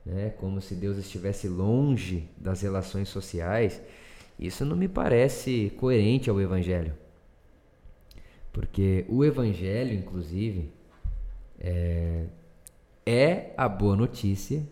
né, 0.06 0.30
como 0.38 0.60
se 0.60 0.74
Deus 0.74 0.96
estivesse 0.96 1.48
longe 1.48 2.28
das 2.38 2.62
relações 2.62 3.08
sociais, 3.08 3.82
isso 4.38 4.64
não 4.64 4.76
me 4.76 4.88
parece 4.88 5.72
coerente 5.76 6.30
ao 6.30 6.40
Evangelho. 6.40 6.94
Porque 8.58 9.04
o 9.08 9.24
Evangelho, 9.24 9.94
inclusive, 9.94 10.72
é, 11.60 12.24
é 13.06 13.54
a 13.56 13.68
boa 13.68 13.94
notícia 13.94 14.66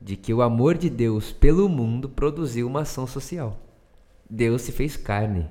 de 0.00 0.16
que 0.16 0.32
o 0.32 0.40
amor 0.40 0.78
de 0.78 0.88
Deus 0.88 1.32
pelo 1.32 1.68
mundo 1.68 2.08
produziu 2.08 2.68
uma 2.68 2.82
ação 2.82 3.08
social. 3.08 3.58
Deus 4.30 4.62
se 4.62 4.70
fez 4.70 4.96
carne. 4.96 5.50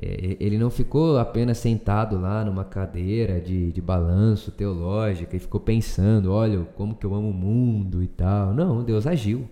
É, 0.00 0.38
ele 0.40 0.56
não 0.56 0.70
ficou 0.70 1.18
apenas 1.18 1.58
sentado 1.58 2.18
lá 2.18 2.42
numa 2.42 2.64
cadeira 2.64 3.42
de, 3.42 3.70
de 3.70 3.82
balanço 3.82 4.50
teológico 4.50 5.36
e 5.36 5.38
ficou 5.38 5.60
pensando, 5.60 6.32
olha, 6.32 6.64
como 6.76 6.94
que 6.94 7.04
eu 7.04 7.14
amo 7.14 7.28
o 7.28 7.34
mundo 7.34 8.02
e 8.02 8.06
tal. 8.06 8.54
Não, 8.54 8.82
Deus 8.82 9.06
agiu. 9.06 9.46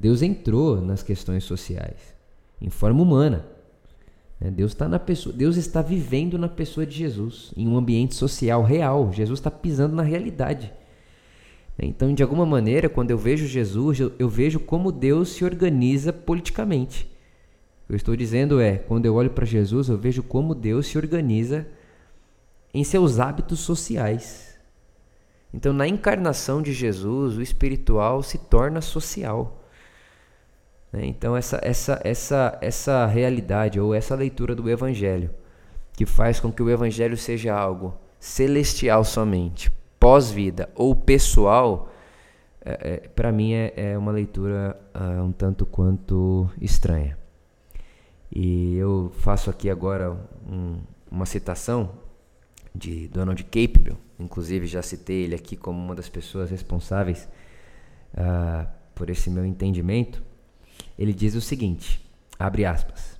Deus 0.00 0.22
entrou 0.22 0.80
nas 0.80 1.04
questões 1.04 1.44
sociais, 1.44 2.16
em 2.60 2.68
forma 2.68 3.00
humana. 3.00 3.55
Né? 4.40 4.50
Deus 4.50 4.72
está 4.72 4.88
na 4.88 4.98
pessoa, 4.98 5.34
Deus 5.34 5.56
está 5.56 5.82
vivendo 5.82 6.38
na 6.38 6.48
pessoa 6.48 6.86
de 6.86 6.94
Jesus, 6.96 7.52
em 7.56 7.66
um 7.66 7.76
ambiente 7.76 8.14
social 8.14 8.62
real. 8.62 9.12
Jesus 9.12 9.38
está 9.38 9.50
pisando 9.50 9.94
na 9.94 10.02
realidade. 10.02 10.72
Então, 11.78 12.14
de 12.14 12.22
alguma 12.22 12.46
maneira, 12.46 12.88
quando 12.88 13.10
eu 13.10 13.18
vejo 13.18 13.46
Jesus, 13.46 14.00
eu, 14.00 14.12
eu 14.18 14.28
vejo 14.28 14.58
como 14.58 14.90
Deus 14.90 15.30
se 15.30 15.44
organiza 15.44 16.12
politicamente. 16.12 17.04
O 17.84 17.88
que 17.88 17.92
eu 17.92 17.96
estou 17.96 18.16
dizendo 18.16 18.60
é, 18.60 18.78
quando 18.78 19.04
eu 19.04 19.14
olho 19.14 19.30
para 19.30 19.44
Jesus, 19.44 19.88
eu 19.88 19.98
vejo 19.98 20.22
como 20.22 20.54
Deus 20.54 20.86
se 20.86 20.96
organiza 20.96 21.66
em 22.72 22.82
seus 22.82 23.20
hábitos 23.20 23.60
sociais. 23.60 24.58
Então, 25.52 25.72
na 25.72 25.86
encarnação 25.86 26.60
de 26.60 26.72
Jesus, 26.72 27.36
o 27.36 27.42
espiritual 27.42 28.22
se 28.22 28.38
torna 28.38 28.80
social. 28.80 29.65
Né? 30.92 31.06
Então, 31.06 31.36
essa, 31.36 31.58
essa, 31.62 32.00
essa, 32.04 32.58
essa 32.60 33.06
realidade 33.06 33.80
ou 33.80 33.94
essa 33.94 34.14
leitura 34.14 34.54
do 34.54 34.68
Evangelho, 34.68 35.30
que 35.92 36.06
faz 36.06 36.40
com 36.40 36.52
que 36.52 36.62
o 36.62 36.70
Evangelho 36.70 37.16
seja 37.16 37.54
algo 37.54 37.94
celestial 38.18 39.04
somente, 39.04 39.70
pós-vida 39.98 40.68
ou 40.74 40.94
pessoal, 40.94 41.90
é, 42.64 42.94
é, 42.94 43.08
para 43.08 43.30
mim 43.30 43.52
é, 43.52 43.72
é, 43.76 43.98
uma 43.98 44.10
leitura 44.10 44.76
uh, 44.94 45.22
um 45.22 45.30
tanto 45.30 45.64
quanto 45.64 46.50
estranha. 46.60 47.16
E 48.34 48.74
eu 48.76 49.12
faço 49.20 49.48
aqui 49.48 49.70
agora 49.70 50.16
um, 50.50 50.80
uma 51.08 51.24
citação 51.24 51.90
de 52.74 53.06
Donald 53.08 53.42
Campbell, 53.44 53.96
inclusive 54.18 54.66
já 54.66 54.82
citei 54.82 55.22
ele 55.24 55.36
aqui 55.36 55.56
como 55.56 55.78
uma 55.82 55.94
das 55.94 56.08
pessoas 56.08 56.50
responsáveis 56.50 57.28
uh, 58.14 58.66
por 58.96 59.10
esse 59.10 59.30
meu 59.30 59.46
entendimento. 59.46 60.20
Ele 60.98 61.12
diz 61.12 61.34
o 61.34 61.40
seguinte: 61.40 62.00
abre 62.38 62.64
aspas. 62.64 63.18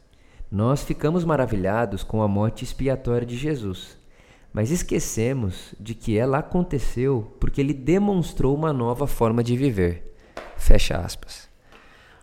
Nós 0.50 0.82
ficamos 0.82 1.24
maravilhados 1.24 2.02
com 2.02 2.22
a 2.22 2.28
morte 2.28 2.64
expiatória 2.64 3.26
de 3.26 3.36
Jesus, 3.36 3.98
mas 4.52 4.70
esquecemos 4.70 5.74
de 5.78 5.94
que 5.94 6.16
ela 6.16 6.38
aconteceu 6.38 7.36
porque 7.40 7.60
ele 7.60 7.74
demonstrou 7.74 8.54
uma 8.54 8.72
nova 8.72 9.06
forma 9.06 9.42
de 9.42 9.56
viver. 9.56 10.14
Fecha 10.56 10.96
aspas. 10.96 11.48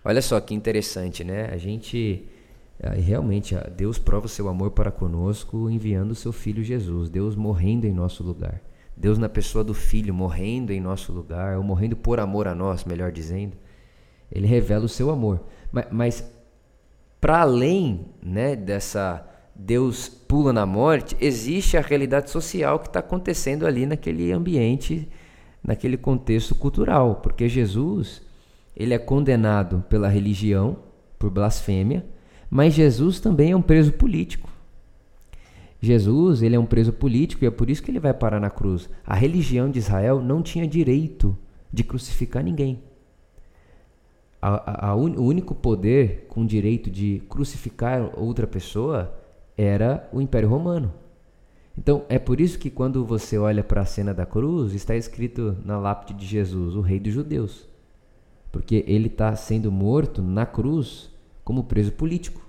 Olha 0.06 0.22
só 0.22 0.40
que 0.40 0.56
interessante, 0.56 1.24
né? 1.24 1.50
A 1.52 1.58
gente 1.58 2.28
realmente 2.98 3.56
Deus 3.78 3.98
prova 3.98 4.28
seu 4.28 4.50
amor 4.50 4.72
para 4.72 4.92
conosco 4.92 5.70
enviando 5.70 6.12
o 6.12 6.16
seu 6.16 6.34
filho 6.34 6.64
Jesus, 6.64 7.10
Deus 7.10 7.36
morrendo 7.36 7.86
em 7.86 7.94
nosso 7.94 8.24
lugar. 8.24 8.62
Deus 8.96 9.18
na 9.18 9.30
pessoa 9.30 9.64
do 9.64 9.74
filho 9.74 10.14
morrendo 10.14 10.72
em 10.72 10.80
nosso 10.80 11.12
lugar, 11.12 11.58
ou 11.58 11.64
morrendo 11.64 11.96
por 11.96 12.20
amor 12.20 12.48
a 12.48 12.56
nós, 12.56 12.84
melhor 12.86 13.12
dizendo. 13.12 13.58
Ele 14.34 14.48
revela 14.48 14.86
o 14.86 14.90
seu 14.90 15.12
amor. 15.12 15.44
Mas, 15.72 15.86
mas 15.92 16.34
para 17.22 17.42
além 17.42 18.08
né, 18.22 18.56
dessa 18.56 19.26
Deus 19.56 20.10
pula 20.10 20.52
na 20.52 20.66
morte, 20.66 21.16
existe 21.22 21.78
a 21.78 21.82
realidade 21.82 22.32
social 22.32 22.80
que 22.80 22.88
está 22.88 23.00
acontecendo 23.00 23.68
ali 23.68 23.86
naquele 23.86 24.32
ambiente, 24.32 25.08
naquele 25.64 25.96
contexto 25.96 26.56
cultural. 26.56 27.18
Porque 27.18 27.48
Jesus 27.48 28.24
ele 28.76 28.96
é 28.96 28.98
condenado 28.98 29.86
pela 29.88 30.10
religião, 30.10 30.78
por 31.20 31.30
blasfêmia, 31.30 32.04
mas 32.50 32.74
Jesus 32.74 33.20
também 33.20 33.52
é 33.52 33.56
um 33.56 33.62
preso 33.62 33.94
político. 33.94 34.50
Jesus, 35.80 36.42
ele 36.42 36.56
é 36.56 36.60
um 36.60 36.66
preso 36.66 36.92
político 36.92 37.44
e 37.44 37.48
é 37.48 37.52
por 37.52 37.70
isso 37.70 37.84
que 37.84 37.92
ele 37.92 38.00
vai 38.00 38.14
parar 38.14 38.40
na 38.40 38.50
cruz. 38.50 38.90
A 39.06 39.14
religião 39.14 39.70
de 39.70 39.78
Israel 39.78 40.22
não 40.22 40.42
tinha 40.42 40.66
direito 40.66 41.38
de 41.72 41.84
crucificar 41.84 42.44
ninguém 42.44 42.82
a, 44.46 44.90
a, 44.90 44.96
o 44.96 45.24
único 45.24 45.56
poder 45.56 46.26
com 46.28 46.46
direito 46.46 46.92
de 46.92 47.24
crucificar 47.30 48.12
outra 48.20 48.46
pessoa 48.46 49.18
era 49.58 50.10
o 50.12 50.20
Império 50.20 50.50
Romano. 50.50 50.94
Então 51.78 52.04
é 52.10 52.20
por 52.20 52.42
isso 52.42 52.60
que 52.60 52.70
quando 52.70 53.06
você 53.06 53.38
olha 53.38 53.64
para 53.64 53.82
a 53.82 53.86
cena 53.86 54.14
da 54.14 54.26
cruz, 54.26 54.74
está 54.74 54.98
escrito 54.98 55.56
na 55.64 55.80
lápide 55.80 56.14
de 56.14 56.26
Jesus, 56.26 56.76
o 56.76 56.82
Rei 56.82 57.00
dos 57.00 57.14
Judeus. 57.14 57.70
Porque 58.52 58.84
ele 58.86 59.08
está 59.08 59.34
sendo 59.34 59.72
morto 59.72 60.22
na 60.22 60.46
cruz 60.46 61.10
como 61.46 61.64
preso 61.64 61.94
político. 61.94 62.46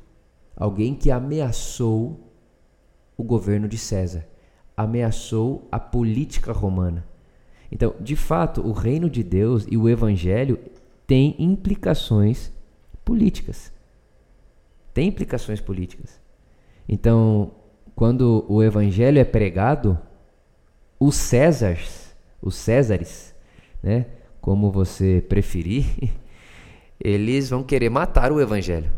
Alguém 0.56 0.96
que 0.96 1.12
ameaçou 1.12 2.28
o 3.16 3.22
governo 3.22 3.68
de 3.68 3.78
César, 3.78 4.26
ameaçou 4.76 5.68
a 5.70 5.78
política 5.78 6.52
romana. 6.52 7.06
Então, 7.70 7.94
de 8.00 8.16
fato, 8.16 8.60
o 8.60 8.72
reino 8.72 9.08
de 9.08 9.22
Deus 9.22 9.64
e 9.70 9.76
o 9.76 9.88
evangelho 9.88 10.58
tem 11.06 11.34
implicações 11.38 12.52
políticas. 13.04 13.72
Tem 14.92 15.08
implicações 15.08 15.60
políticas. 15.60 16.20
Então, 16.88 17.52
quando 17.94 18.44
o 18.48 18.62
evangelho 18.62 19.18
é 19.18 19.24
pregado, 19.24 19.98
os 20.98 21.14
Césares, 21.16 22.14
os 22.40 22.54
Césares, 22.54 23.34
né, 23.82 24.06
como 24.40 24.70
você 24.70 25.24
preferir, 25.28 25.84
eles 27.00 27.50
vão 27.50 27.62
querer 27.62 27.90
matar 27.90 28.32
o 28.32 28.40
evangelho. 28.40 28.90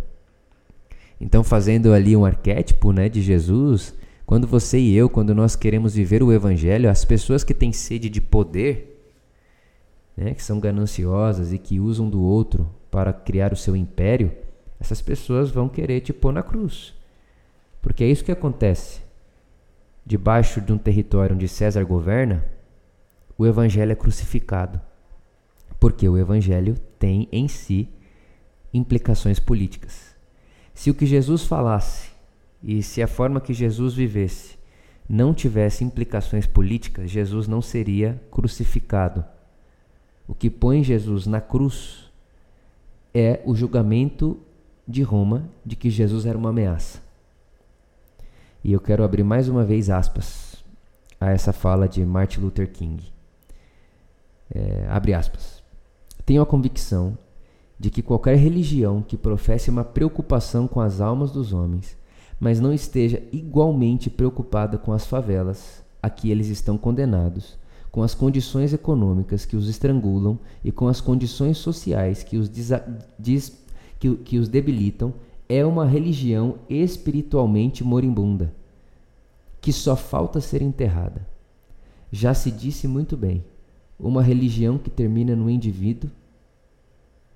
Então, 1.20 1.42
fazendo 1.42 1.92
ali 1.92 2.14
um 2.14 2.24
arquétipo, 2.24 2.92
né, 2.92 3.08
de 3.08 3.22
Jesus, 3.22 3.94
quando 4.26 4.46
você 4.46 4.78
e 4.78 4.94
eu, 4.94 5.08
quando 5.08 5.34
nós 5.34 5.56
queremos 5.56 5.94
viver 5.94 6.22
o 6.22 6.32
evangelho, 6.32 6.90
as 6.90 7.04
pessoas 7.04 7.42
que 7.42 7.54
têm 7.54 7.72
sede 7.72 8.10
de 8.10 8.20
poder, 8.20 8.95
né, 10.16 10.32
que 10.32 10.42
são 10.42 10.58
gananciosas 10.58 11.52
e 11.52 11.58
que 11.58 11.78
usam 11.78 12.08
do 12.08 12.22
outro 12.22 12.68
para 12.90 13.12
criar 13.12 13.52
o 13.52 13.56
seu 13.56 13.76
império, 13.76 14.32
essas 14.80 15.02
pessoas 15.02 15.50
vão 15.50 15.68
querer 15.68 16.00
te 16.00 16.12
pôr 16.12 16.32
na 16.32 16.42
cruz. 16.42 16.94
Porque 17.82 18.02
é 18.02 18.06
isso 18.06 18.24
que 18.24 18.32
acontece. 18.32 19.00
Debaixo 20.04 20.60
de 20.60 20.72
um 20.72 20.78
território 20.78 21.34
onde 21.34 21.48
César 21.48 21.84
governa, 21.84 22.44
o 23.36 23.46
evangelho 23.46 23.92
é 23.92 23.94
crucificado. 23.94 24.80
Porque 25.78 26.08
o 26.08 26.16
evangelho 26.16 26.78
tem 26.98 27.28
em 27.30 27.48
si 27.48 27.88
implicações 28.72 29.38
políticas. 29.38 30.14
Se 30.74 30.90
o 30.90 30.94
que 30.94 31.06
Jesus 31.06 31.44
falasse 31.44 32.10
e 32.62 32.82
se 32.82 33.02
a 33.02 33.06
forma 33.06 33.40
que 33.40 33.52
Jesus 33.52 33.94
vivesse 33.94 34.56
não 35.08 35.32
tivesse 35.32 35.84
implicações 35.84 36.46
políticas, 36.46 37.10
Jesus 37.10 37.46
não 37.46 37.62
seria 37.62 38.20
crucificado 38.30 39.24
o 40.28 40.34
que 40.34 40.50
põe 40.50 40.82
Jesus 40.82 41.26
na 41.26 41.40
cruz 41.40 42.10
é 43.14 43.40
o 43.44 43.54
julgamento 43.54 44.38
de 44.86 45.02
Roma 45.02 45.48
de 45.64 45.76
que 45.76 45.90
Jesus 45.90 46.26
era 46.26 46.36
uma 46.36 46.50
ameaça. 46.50 47.00
E 48.62 48.72
eu 48.72 48.80
quero 48.80 49.04
abrir 49.04 49.22
mais 49.22 49.48
uma 49.48 49.64
vez 49.64 49.88
aspas 49.88 50.56
a 51.20 51.30
essa 51.30 51.52
fala 51.52 51.88
de 51.88 52.04
Martin 52.04 52.40
Luther 52.40 52.70
King. 52.70 53.02
É, 54.52 54.86
abre 54.88 55.14
aspas. 55.14 55.62
Tenho 56.24 56.42
a 56.42 56.46
convicção 56.46 57.16
de 57.78 57.90
que 57.90 58.02
qualquer 58.02 58.36
religião 58.36 59.02
que 59.02 59.16
professe 59.16 59.70
uma 59.70 59.84
preocupação 59.84 60.66
com 60.66 60.80
as 60.80 61.00
almas 61.00 61.30
dos 61.30 61.52
homens, 61.52 61.96
mas 62.40 62.60
não 62.60 62.72
esteja 62.72 63.22
igualmente 63.32 64.10
preocupada 64.10 64.78
com 64.78 64.92
as 64.92 65.06
favelas 65.06 65.84
a 66.02 66.10
que 66.10 66.30
eles 66.30 66.48
estão 66.48 66.76
condenados, 66.76 67.58
com 67.96 68.02
as 68.02 68.14
condições 68.14 68.74
econômicas 68.74 69.46
que 69.46 69.56
os 69.56 69.70
estrangulam 69.70 70.38
e 70.62 70.70
com 70.70 70.86
as 70.86 71.00
condições 71.00 71.56
sociais 71.56 72.22
que 72.22 72.36
os, 72.36 72.50
diz, 73.18 73.58
que, 73.98 74.14
que 74.16 74.38
os 74.38 74.50
debilitam, 74.50 75.14
é 75.48 75.64
uma 75.64 75.86
religião 75.86 76.58
espiritualmente 76.68 77.82
moribunda, 77.82 78.52
que 79.62 79.72
só 79.72 79.96
falta 79.96 80.42
ser 80.42 80.60
enterrada. 80.60 81.26
Já 82.12 82.34
se 82.34 82.50
disse 82.50 82.86
muito 82.86 83.16
bem: 83.16 83.42
uma 83.98 84.22
religião 84.22 84.76
que 84.76 84.90
termina 84.90 85.34
no 85.34 85.48
indivíduo 85.48 86.10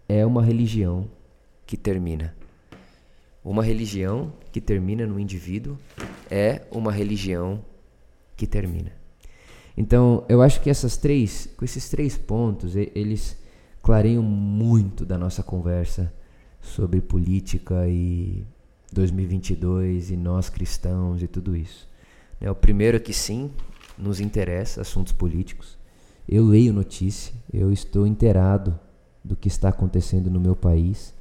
é 0.06 0.26
uma 0.26 0.42
religião 0.42 1.08
que 1.64 1.78
termina. 1.78 2.34
Uma 3.42 3.64
religião 3.64 4.30
que 4.52 4.60
termina 4.60 5.06
no 5.06 5.18
indivíduo 5.18 5.78
é 6.30 6.66
uma 6.70 6.92
religião 6.92 7.64
que 8.36 8.46
termina. 8.46 8.99
Então, 9.80 10.26
eu 10.28 10.42
acho 10.42 10.60
que 10.60 10.68
essas 10.68 10.98
três, 10.98 11.48
com 11.56 11.64
esses 11.64 11.88
três 11.88 12.14
pontos, 12.14 12.76
eles 12.76 13.34
clareiam 13.82 14.22
muito 14.22 15.06
da 15.06 15.16
nossa 15.16 15.42
conversa 15.42 16.12
sobre 16.60 17.00
política 17.00 17.88
e 17.88 18.44
2022 18.92 20.10
e 20.10 20.18
nós 20.18 20.50
cristãos 20.50 21.22
e 21.22 21.26
tudo 21.26 21.56
isso. 21.56 21.88
É, 22.38 22.50
o 22.50 22.54
primeiro 22.54 22.98
é 22.98 23.00
que 23.00 23.14
sim, 23.14 23.50
nos 23.96 24.20
interessa 24.20 24.82
assuntos 24.82 25.14
políticos. 25.14 25.78
Eu 26.28 26.44
leio 26.44 26.74
notícia, 26.74 27.32
eu 27.50 27.72
estou 27.72 28.06
inteirado 28.06 28.78
do 29.24 29.34
que 29.34 29.48
está 29.48 29.70
acontecendo 29.70 30.28
no 30.28 30.38
meu 30.38 30.54
país. 30.54 31.14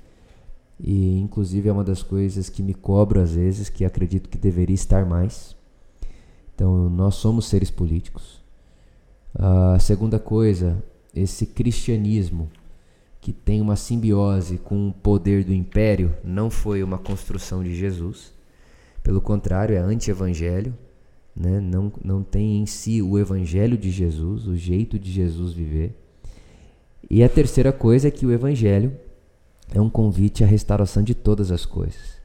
E 0.77 1.17
inclusive 1.17 1.69
é 1.69 1.71
uma 1.71 1.85
das 1.85 2.03
coisas 2.03 2.49
que 2.49 2.61
me 2.61 2.73
cobro 2.73 3.21
às 3.21 3.35
vezes, 3.35 3.69
que 3.69 3.85
acredito 3.85 4.27
que 4.27 4.37
deveria 4.37 4.75
estar 4.75 5.05
mais. 5.05 5.55
Então, 6.53 6.89
nós 6.89 7.15
somos 7.15 7.45
seres 7.45 7.71
políticos. 7.71 8.38
A 9.37 9.77
segunda 9.79 10.19
coisa, 10.19 10.83
esse 11.15 11.45
cristianismo 11.45 12.49
que 13.21 13.33
tem 13.33 13.61
uma 13.61 13.75
simbiose 13.75 14.57
com 14.57 14.89
o 14.89 14.93
poder 14.93 15.43
do 15.43 15.53
império 15.53 16.15
não 16.23 16.49
foi 16.49 16.81
uma 16.81 16.97
construção 16.97 17.63
de 17.63 17.75
Jesus. 17.75 18.33
Pelo 19.03 19.21
contrário, 19.21 19.75
é 19.75 19.79
anti-evangelho. 19.79 20.73
Né? 21.35 21.59
Não, 21.59 21.91
não 22.03 22.23
tem 22.23 22.57
em 22.57 22.65
si 22.65 23.01
o 23.01 23.17
evangelho 23.17 23.77
de 23.77 23.91
Jesus, 23.91 24.47
o 24.47 24.55
jeito 24.55 24.97
de 24.97 25.11
Jesus 25.11 25.53
viver. 25.53 25.95
E 27.09 27.23
a 27.23 27.29
terceira 27.29 27.71
coisa 27.71 28.07
é 28.07 28.11
que 28.11 28.25
o 28.25 28.31
evangelho 28.31 28.95
é 29.73 29.79
um 29.79 29.89
convite 29.89 30.43
à 30.43 30.47
restauração 30.47 31.03
de 31.03 31.13
todas 31.13 31.51
as 31.51 31.65
coisas. 31.65 32.19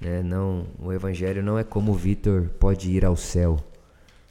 Né? 0.00 0.22
Não, 0.22 0.66
o 0.80 0.92
evangelho 0.92 1.42
não 1.42 1.58
é 1.58 1.64
como 1.64 1.92
o 1.92 1.94
Vitor 1.94 2.48
pode 2.58 2.90
ir 2.90 3.04
ao 3.04 3.16
céu. 3.16 3.58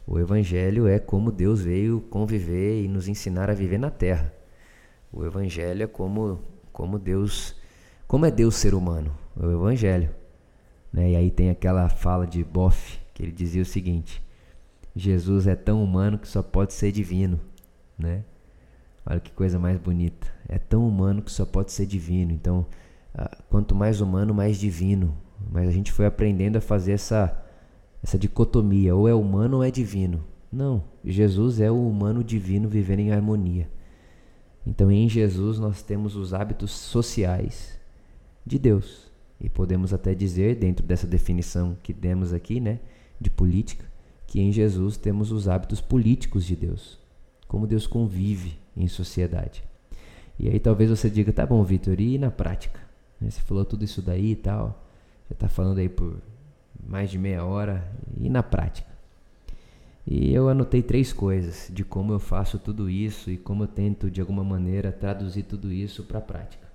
O 0.07 0.17
Evangelho 0.17 0.87
é 0.87 0.97
como 0.99 1.31
Deus 1.31 1.61
veio 1.61 1.99
conviver 1.99 2.81
e 2.81 2.87
nos 2.87 3.09
ensinar 3.09 3.49
a 3.49 3.53
viver 3.53 3.77
na 3.77 3.91
terra. 3.91 4.33
O 5.11 5.25
Evangelho 5.25 5.83
é 5.83 5.87
como, 5.87 6.39
como 6.71 6.97
Deus 6.97 7.55
Como 8.07 8.25
é 8.25 8.31
Deus 8.31 8.55
ser 8.55 8.73
humano? 8.73 9.11
É 9.37 9.45
o 9.45 9.51
Evangelho. 9.51 10.09
Né? 10.93 11.11
E 11.11 11.15
aí 11.17 11.29
tem 11.29 11.49
aquela 11.49 11.89
fala 11.89 12.25
de 12.25 12.41
Boff, 12.43 12.99
que 13.13 13.21
ele 13.21 13.33
dizia 13.33 13.61
o 13.61 13.65
seguinte: 13.65 14.23
Jesus 14.95 15.45
é 15.45 15.55
tão 15.55 15.83
humano 15.83 16.17
que 16.17 16.27
só 16.27 16.41
pode 16.41 16.73
ser 16.73 16.93
divino. 16.93 17.39
Né? 17.99 18.23
Olha 19.05 19.19
que 19.19 19.31
coisa 19.31 19.59
mais 19.59 19.77
bonita. 19.77 20.27
É 20.47 20.57
tão 20.57 20.87
humano 20.87 21.21
que 21.21 21.31
só 21.31 21.45
pode 21.45 21.71
ser 21.73 21.85
divino. 21.85 22.31
Então, 22.31 22.65
quanto 23.49 23.75
mais 23.75 23.99
humano, 24.01 24.33
mais 24.33 24.57
divino. 24.57 25.15
Mas 25.51 25.67
a 25.67 25.71
gente 25.71 25.91
foi 25.91 26.05
aprendendo 26.05 26.57
a 26.57 26.61
fazer 26.61 26.93
essa, 26.93 27.37
essa 28.07 28.17
dicotomia: 28.17 28.95
ou 28.95 29.07
é 29.07 29.13
humano 29.13 29.57
ou 29.57 29.63
é 29.63 29.69
divino. 29.69 30.23
Não, 30.49 30.81
Jesus 31.03 31.59
é 31.59 31.69
o 31.69 31.87
humano 31.87 32.23
divino 32.23 32.69
vivendo 32.69 32.99
em 33.01 33.11
harmonia. 33.11 33.69
Então, 34.65 34.89
em 34.89 35.09
Jesus, 35.09 35.59
nós 35.59 35.81
temos 35.81 36.15
os 36.15 36.33
hábitos 36.33 36.71
sociais 36.71 37.77
de 38.45 38.57
Deus. 38.57 39.11
E 39.39 39.49
podemos 39.49 39.93
até 39.93 40.15
dizer, 40.15 40.55
dentro 40.55 40.85
dessa 40.85 41.05
definição 41.05 41.77
que 41.83 41.93
demos 41.93 42.33
aqui, 42.33 42.59
né, 42.61 42.79
de 43.19 43.29
política, 43.29 43.85
que 44.25 44.39
em 44.39 44.51
Jesus 44.51 44.97
temos 44.97 45.31
os 45.31 45.47
hábitos 45.47 45.81
políticos 45.81 46.45
de 46.45 46.55
Deus. 46.55 46.97
Como 47.45 47.67
Deus 47.67 47.85
convive 47.85 48.57
em 48.75 48.87
sociedade. 48.87 49.63
E 50.39 50.47
aí 50.47 50.59
talvez 50.59 50.89
você 50.89 51.09
diga, 51.09 51.33
tá 51.33 51.45
bom, 51.45 51.61
Vitor, 51.63 51.99
e 51.99 52.17
na 52.17 52.31
prática? 52.31 52.79
Você 53.21 53.41
falou 53.41 53.65
tudo 53.65 53.83
isso 53.83 54.01
daí 54.01 54.31
e 54.31 54.35
tal, 54.35 54.85
já 55.29 55.33
está 55.33 55.49
falando 55.49 55.79
aí 55.79 55.89
por 55.89 56.21
mais 56.87 57.11
de 57.11 57.17
meia 57.17 57.43
hora, 57.43 57.85
e 58.19 58.29
na 58.29 58.41
prática? 58.41 58.87
E 60.05 60.33
eu 60.33 60.47
anotei 60.47 60.81
três 60.81 61.11
coisas 61.11 61.67
de 61.69 61.83
como 61.83 62.13
eu 62.13 62.19
faço 62.19 62.57
tudo 62.57 62.89
isso 62.89 63.29
e 63.29 63.37
como 63.37 63.63
eu 63.63 63.67
tento 63.67 64.09
de 64.09 64.21
alguma 64.21 64.43
maneira 64.43 64.89
traduzir 64.89 65.43
tudo 65.43 65.71
isso 65.71 66.03
para 66.05 66.19
a 66.19 66.21
prática. 66.21 66.65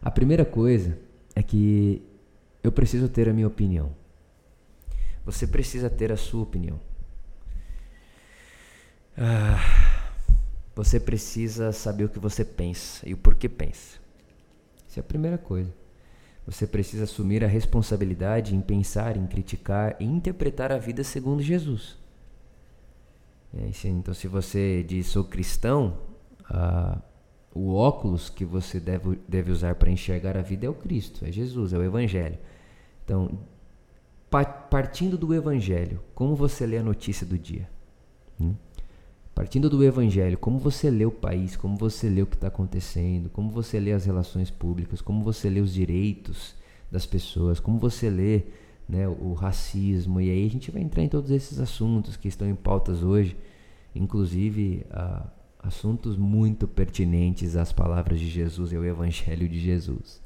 A 0.00 0.10
primeira 0.10 0.44
coisa 0.44 0.96
é 1.34 1.42
que 1.42 2.00
eu 2.62 2.70
preciso 2.70 3.08
ter 3.08 3.28
a 3.28 3.32
minha 3.32 3.48
opinião. 3.48 3.90
Você 5.24 5.44
precisa 5.44 5.90
ter 5.90 6.12
a 6.12 6.16
sua 6.16 6.42
opinião. 6.42 6.80
Ah, 9.16 9.58
você 10.76 11.00
precisa 11.00 11.72
saber 11.72 12.04
o 12.04 12.08
que 12.08 12.20
você 12.20 12.44
pensa 12.44 13.08
e 13.08 13.12
o 13.12 13.16
porquê 13.16 13.48
pensa. 13.48 13.98
Essa 14.88 15.00
é 15.00 15.02
a 15.02 15.04
primeira 15.04 15.36
coisa. 15.36 15.74
Você 16.48 16.66
precisa 16.66 17.04
assumir 17.04 17.44
a 17.44 17.46
responsabilidade 17.46 18.56
em 18.56 18.62
pensar, 18.62 19.18
em 19.18 19.26
criticar 19.26 19.94
e 20.00 20.04
interpretar 20.06 20.72
a 20.72 20.78
vida 20.78 21.04
segundo 21.04 21.42
Jesus. 21.42 21.98
É, 23.52 23.70
então, 23.84 24.14
se 24.14 24.26
você 24.26 24.82
diz 24.82 25.08
sou 25.08 25.24
cristão, 25.24 25.98
ah, 26.48 27.02
o 27.54 27.74
óculos 27.74 28.30
que 28.30 28.46
você 28.46 28.80
deve, 28.80 29.18
deve 29.28 29.52
usar 29.52 29.74
para 29.74 29.90
enxergar 29.90 30.38
a 30.38 30.42
vida 30.42 30.64
é 30.64 30.70
o 30.70 30.74
Cristo, 30.74 31.22
é 31.26 31.30
Jesus, 31.30 31.74
é 31.74 31.78
o 31.78 31.84
Evangelho. 31.84 32.38
Então, 33.04 33.38
partindo 34.70 35.18
do 35.18 35.34
Evangelho, 35.34 36.00
como 36.14 36.34
você 36.34 36.64
lê 36.64 36.78
a 36.78 36.82
notícia 36.82 37.26
do 37.26 37.38
dia? 37.38 37.68
Hum? 38.40 38.54
Partindo 39.38 39.70
do 39.70 39.84
Evangelho, 39.84 40.36
como 40.36 40.58
você 40.58 40.90
lê 40.90 41.04
o 41.04 41.12
país, 41.12 41.54
como 41.54 41.76
você 41.76 42.08
lê 42.08 42.22
o 42.22 42.26
que 42.26 42.34
está 42.34 42.48
acontecendo, 42.48 43.30
como 43.30 43.52
você 43.52 43.78
lê 43.78 43.92
as 43.92 44.04
relações 44.04 44.50
públicas, 44.50 45.00
como 45.00 45.22
você 45.22 45.48
lê 45.48 45.60
os 45.60 45.72
direitos 45.72 46.56
das 46.90 47.06
pessoas, 47.06 47.60
como 47.60 47.78
você 47.78 48.10
lê 48.10 48.42
né, 48.88 49.06
o 49.06 49.34
racismo, 49.34 50.20
e 50.20 50.28
aí 50.28 50.44
a 50.44 50.50
gente 50.50 50.72
vai 50.72 50.82
entrar 50.82 51.04
em 51.04 51.08
todos 51.08 51.30
esses 51.30 51.60
assuntos 51.60 52.16
que 52.16 52.26
estão 52.26 52.50
em 52.50 52.54
pautas 52.56 53.04
hoje, 53.04 53.36
inclusive 53.94 54.84
a, 54.90 55.28
assuntos 55.60 56.16
muito 56.16 56.66
pertinentes 56.66 57.54
às 57.54 57.72
palavras 57.72 58.18
de 58.18 58.28
Jesus 58.28 58.72
e 58.72 58.76
ao 58.76 58.84
Evangelho 58.84 59.48
de 59.48 59.60
Jesus. 59.60 60.20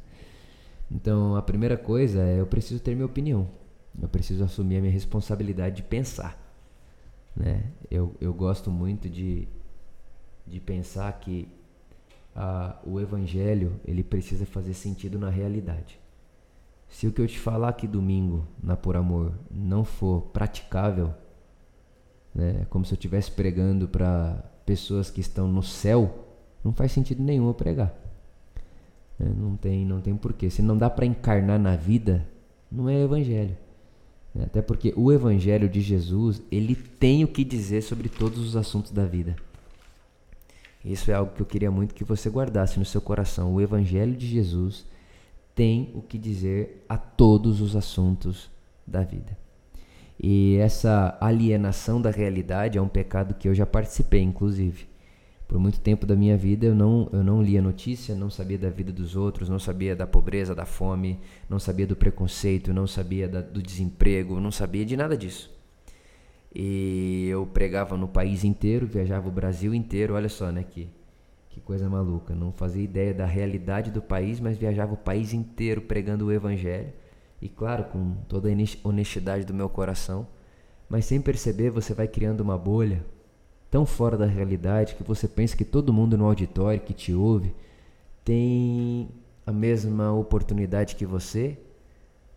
Então, 0.91 1.37
a 1.37 1.43
primeira 1.43 1.77
coisa 1.77 2.23
é 2.23 2.41
eu 2.41 2.47
preciso 2.47 2.81
ter 2.81 2.95
minha 2.95 3.05
opinião, 3.05 3.47
eu 4.01 4.09
preciso 4.09 4.43
assumir 4.43 4.79
a 4.79 4.81
minha 4.81 4.91
responsabilidade 4.91 5.77
de 5.77 5.83
pensar. 5.83 6.42
Né? 7.35 7.65
Eu, 7.91 8.15
eu 8.21 8.33
gosto 8.33 8.71
muito 8.71 9.09
de, 9.09 9.49
de 10.47 10.61
pensar 10.61 11.13
que 11.21 11.49
a, 12.35 12.77
o 12.85 13.01
evangelho 13.01 13.81
ele 13.85 14.03
precisa 14.03 14.47
fazer 14.47 14.75
sentido 14.75 15.19
na 15.19 15.31
realidade. 15.31 15.99
Se 16.89 17.07
o 17.07 17.13
que 17.13 17.23
eu 17.23 17.27
te 17.27 17.39
falar 17.39 17.71
aqui 17.71 17.87
domingo 17.87 18.47
na 18.63 18.77
Por 18.77 18.97
Amor 18.97 19.33
não 19.51 19.85
for 19.85 20.23
praticável, 20.33 21.15
né, 22.35 22.61
é 22.63 22.65
como 22.67 22.85
se 22.85 22.93
eu 22.93 22.97
estivesse 22.97 23.31
pregando 23.31 23.89
para 23.89 24.45
pessoas 24.67 25.11
que 25.11 25.21
estão 25.21 25.49
no 25.49 25.63
céu, 25.63 26.27
não 26.63 26.73
faz 26.73 26.93
sentido 26.93 27.23
nenhum 27.23 27.49
eu 27.49 27.55
pregar. 27.55 27.95
É, 29.19 29.25
não 29.25 29.57
tem, 29.57 29.85
não 29.85 30.01
tem 30.01 30.17
porquê. 30.17 30.51
Se 30.51 30.63
não 30.63 30.77
dá 30.77 30.89
para 30.91 31.07
encarnar 31.07 31.59
na 31.59 31.77
vida, 31.77 32.27
não 32.71 32.89
é 32.89 33.03
evangelho. 33.03 33.57
Né? 34.35 34.45
Até 34.45 34.63
porque 34.63 34.93
o 34.97 35.13
Evangelho 35.13 35.69
de 35.69 35.81
Jesus, 35.81 36.43
ele 36.51 36.75
tem 36.75 37.25
o 37.25 37.29
que 37.29 37.45
dizer 37.45 37.83
sobre 37.83 38.09
todos 38.09 38.39
os 38.39 38.57
assuntos 38.57 38.91
da 38.91 39.05
vida. 39.05 39.37
Isso 40.85 41.11
é 41.11 41.15
algo 41.15 41.33
que 41.33 41.43
eu 41.43 41.47
queria 41.47 41.71
muito 41.71 41.95
que 41.95 42.05
você 42.05 42.29
guardasse 42.29 42.79
no 42.79 42.85
seu 42.85 43.01
coração. 43.01 43.55
O 43.55 43.61
Evangelho 43.61 44.17
de 44.17 44.27
Jesus 44.27 44.85
tem 45.55 45.91
o 45.95 46.03
que 46.03 46.19
dizer 46.19 46.85
a 46.89 46.97
todos 46.97 47.61
os 47.61 47.77
assuntos 47.77 48.51
da 48.87 49.03
vida. 49.03 49.37
E 50.21 50.57
essa 50.57 51.17
alienação 51.21 52.01
da 52.01 52.11
realidade 52.11 52.79
é 52.79 52.83
um 52.83 52.89
pecado 52.89 53.35
que 53.35 53.49
eu 53.49 53.55
já 53.55 53.67
participei, 53.67 54.23
inclusive. 54.23 54.92
Por 55.53 55.59
muito 55.59 55.81
tempo 55.81 56.07
da 56.07 56.17
minha 56.17 56.35
vida 56.35 56.65
eu 56.65 56.75
não, 56.75 57.11
eu 57.13 57.23
não 57.23 57.43
lia 57.43 57.61
notícia, 57.61 58.15
não 58.15 58.31
sabia 58.31 58.57
da 58.57 58.71
vida 58.71 58.91
dos 58.91 59.15
outros, 59.15 59.51
não 59.51 59.59
sabia 59.59 59.95
da 59.95 60.07
pobreza, 60.07 60.55
da 60.55 60.65
fome, 60.65 61.21
não 61.47 61.59
sabia 61.59 61.87
do 61.87 61.95
preconceito, 61.95 62.73
não 62.73 62.87
sabia 62.87 63.29
da, 63.29 63.43
do 63.43 63.63
desemprego, 63.63 64.41
não 64.41 64.51
sabia 64.51 64.83
de 64.83 64.97
nada 64.97 65.15
disso. 65.15 65.55
E 66.55 67.29
eu 67.29 67.45
pregava 67.45 67.99
no 67.99 68.09
país 68.09 68.45
inteiro, 68.45 68.87
viajava 68.87 69.29
o 69.29 69.31
Brasil 69.31 69.75
inteiro, 69.75 70.15
olha 70.15 70.31
só, 70.31 70.51
né, 70.51 70.63
que, 70.63 70.89
que 71.51 71.61
coisa 71.61 71.87
maluca. 71.87 72.35
Não 72.35 72.51
fazia 72.51 72.83
ideia 72.83 73.13
da 73.13 73.27
realidade 73.27 73.91
do 73.91 74.01
país, 74.01 74.41
mas 74.41 74.57
viajava 74.57 74.95
o 74.95 74.97
país 74.97 75.35
inteiro 75.35 75.83
pregando 75.83 76.25
o 76.25 76.33
evangelho. 76.33 76.95
E 77.43 77.49
claro, 77.51 77.85
com 77.93 78.15
toda 78.27 78.49
a 78.49 78.89
honestidade 78.89 79.45
do 79.45 79.53
meu 79.53 79.69
coração, 79.69 80.27
mas 80.89 81.05
sem 81.05 81.21
perceber 81.21 81.69
você 81.69 81.93
vai 81.93 82.09
criando 82.09 82.41
uma 82.41 82.57
bolha 82.57 83.05
tão 83.73 83.87
fora 83.87 84.19
da 84.19 84.27
realidade 84.27 84.95
que 84.97 85.03
você 85.03 85.27
pensa 85.27 85.57
que 85.57 85.65
todo 85.65 85.95
mundo 85.95 86.19
no 86.19 86.27
auditório 86.27 86.79
que 86.79 86.93
te 86.93 87.15
ouve 87.15 87.55
tem 88.23 89.09
a 89.47 89.51
mesma 89.51 90.13
oportunidade 90.13 90.95
que 90.95 91.07
você, 91.07 91.59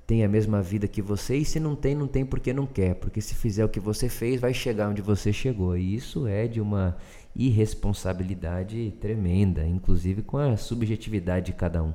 tem 0.08 0.24
a 0.24 0.30
mesma 0.30 0.62
vida 0.62 0.88
que 0.88 1.02
você, 1.02 1.36
e 1.36 1.43
se 1.43 1.60
não 1.60 1.76
tem, 1.76 1.93
não 1.93 2.08
tem 2.08 2.26
porque 2.26 2.54
não 2.54 2.65
quer, 2.65 2.95
porque 2.95 3.19
se 3.19 3.36
fizer 3.36 3.65
o 3.65 3.69
que 3.69 3.82
você 3.82 4.08
fez, 4.08 4.39
vai 4.39 4.54
chegar 4.54 4.88
onde 4.88 5.02
você 5.02 5.34
chegou. 5.34 5.76
E 5.76 5.93
isso 5.93 6.26
é 6.26 6.48
de 6.48 6.62
uma 6.62 6.95
irresponsabilidade 7.36 8.93
tremenda, 9.02 9.67
inclusive 9.67 10.21
com 10.21 10.38
a 10.38 10.56
subjetividade 10.56 11.48
de 11.48 11.54
cada 11.54 11.84
um. 11.84 11.93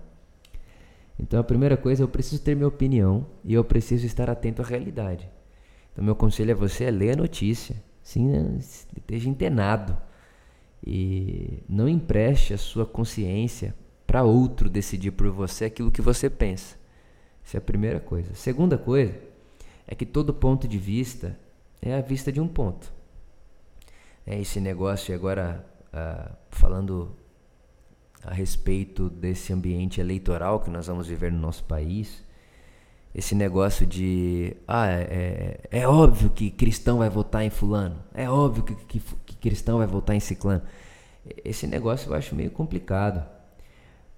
Então 1.19 1.41
a 1.41 1.45
primeira 1.45 1.79
coisa, 1.79 2.03
eu 2.03 2.09
preciso 2.09 2.43
ter 2.43 2.55
minha 2.55 2.69
opinião 2.69 3.27
e 3.43 3.55
eu 3.55 3.65
preciso 3.65 4.05
estar 4.05 4.29
atento 4.29 4.61
à 4.61 4.67
realidade. 4.67 5.27
Então 5.93 6.05
meu 6.05 6.15
conselho 6.15 6.53
a 6.53 6.55
você 6.55 6.85
é 6.85 6.91
ler 6.91 7.13
a 7.13 7.17
notícia, 7.17 7.75
Sim, 8.11 8.27
né? 8.27 8.59
esteja 8.59 9.31
antenado 9.31 9.97
e 10.85 11.63
não 11.69 11.89
empreste 11.89 12.53
a 12.53 12.59
sua 12.59 12.85
consciência 12.85 13.73
para 14.05 14.25
outro 14.25 14.69
decidir 14.69 15.13
por 15.13 15.31
você 15.31 15.67
aquilo 15.67 15.93
que 15.93 16.03
você 16.03 16.29
pensa. 16.29 16.77
Essa 17.45 17.59
é 17.59 17.59
a 17.59 17.61
primeira 17.61 18.01
coisa. 18.01 18.35
Segunda 18.35 18.77
coisa 18.77 19.17
é 19.87 19.95
que 19.95 20.05
todo 20.05 20.35
ponto 20.35 20.67
de 20.67 20.77
vista 20.77 21.39
é 21.81 21.95
a 21.95 22.01
vista 22.01 22.33
de 22.33 22.41
um 22.41 22.49
ponto. 22.49 22.93
É 24.27 24.41
esse 24.41 24.59
negócio 24.59 25.15
agora 25.15 25.65
uh, 25.95 26.37
falando 26.51 27.17
a 28.25 28.35
respeito 28.35 29.09
desse 29.09 29.53
ambiente 29.53 30.01
eleitoral 30.01 30.59
que 30.59 30.69
nós 30.69 30.89
vamos 30.89 31.07
viver 31.07 31.31
no 31.31 31.39
nosso 31.39 31.63
país 31.63 32.25
esse 33.15 33.35
negócio 33.35 33.85
de 33.87 34.57
ah, 34.67 34.89
é, 34.89 35.61
é, 35.73 35.81
é, 35.81 35.89
óbvio 35.89 36.31
que 36.31 36.51
cristão 36.51 36.99
vai 36.99 37.11
votar 37.11 37.45
em 37.45 37.51
fulano, 37.51 37.97
é 38.15 38.31
óbvio 38.31 38.63
que, 38.63 38.75
que, 38.75 39.03
que, 39.27 39.37
cristão 39.37 39.79
vai 39.79 39.87
votar 39.87 40.15
em 40.15 40.21
ciclano. 40.21 40.63
Esse 41.45 41.67
negócio 41.67 42.11
eu 42.11 42.15
acho 42.15 42.35
meio 42.35 42.51
complicado, 42.51 43.25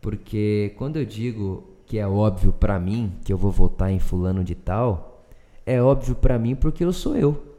porque 0.01 0.75
quando 0.77 0.99
eu 0.99 1.05
digo 1.05 1.69
que 1.87 1.99
é 1.99 2.07
óbvio 2.07 2.53
para 2.53 2.79
mim 2.79 3.13
que 3.25 3.33
eu 3.33 3.39
vou 3.39 3.51
votar 3.51 3.91
em 3.91 3.99
fulano 3.99 4.45
de 4.45 4.55
tal, 4.55 5.25
é 5.65 5.81
óbvio 5.81 6.15
para 6.15 6.39
mim 6.39 6.55
porque 6.55 6.85
eu 6.85 6.93
sou 6.93 7.17
eu. 7.17 7.51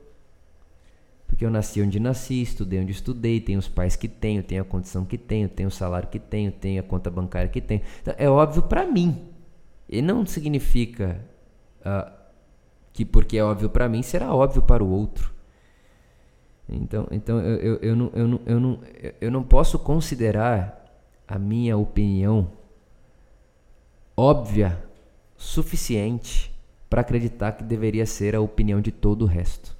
Porque 1.27 1.43
eu 1.43 1.49
nasci 1.49 1.81
onde 1.81 1.99
nasci, 1.99 2.43
estudei 2.43 2.79
onde 2.79 2.91
estudei, 2.91 3.41
tenho 3.41 3.57
os 3.57 3.67
pais 3.67 3.95
que 3.95 4.07
tenho, 4.07 4.43
tenho 4.43 4.61
a 4.61 4.65
condição 4.65 5.03
que 5.03 5.17
tenho, 5.17 5.49
tenho 5.49 5.67
o 5.67 5.71
salário 5.71 6.07
que 6.07 6.19
tenho, 6.19 6.51
tenho 6.51 6.79
a 6.79 6.83
conta 6.83 7.09
bancária 7.09 7.49
que 7.49 7.59
tenho. 7.59 7.81
Então, 8.01 8.13
é 8.19 8.29
óbvio 8.29 8.61
para 8.61 8.85
mim. 8.85 9.32
E 9.93 10.01
não 10.01 10.25
significa 10.25 11.23
uh, 11.81 12.11
que 12.91 13.05
porque 13.05 13.37
é 13.37 13.43
óbvio 13.43 13.69
para 13.69 13.87
mim 13.87 14.01
será 14.01 14.33
óbvio 14.33 14.63
para 14.63 14.83
o 14.83 14.89
outro. 14.89 15.31
Então, 16.67 17.07
então 17.11 17.39
eu, 17.39 17.57
eu, 17.57 17.75
eu, 17.75 17.95
não, 17.95 18.11
eu, 18.15 18.27
não, 18.27 18.41
eu, 18.43 18.59
não, 18.59 18.79
eu 19.21 19.31
não 19.31 19.43
posso 19.43 19.77
considerar 19.77 20.83
a 21.27 21.37
minha 21.37 21.77
opinião 21.77 22.49
óbvia 24.17 24.83
suficiente 25.37 26.51
para 26.89 27.01
acreditar 27.01 27.51
que 27.51 27.63
deveria 27.63 28.07
ser 28.07 28.35
a 28.35 28.41
opinião 28.41 28.81
de 28.81 28.91
todo 28.91 29.21
o 29.21 29.27
resto. 29.27 29.77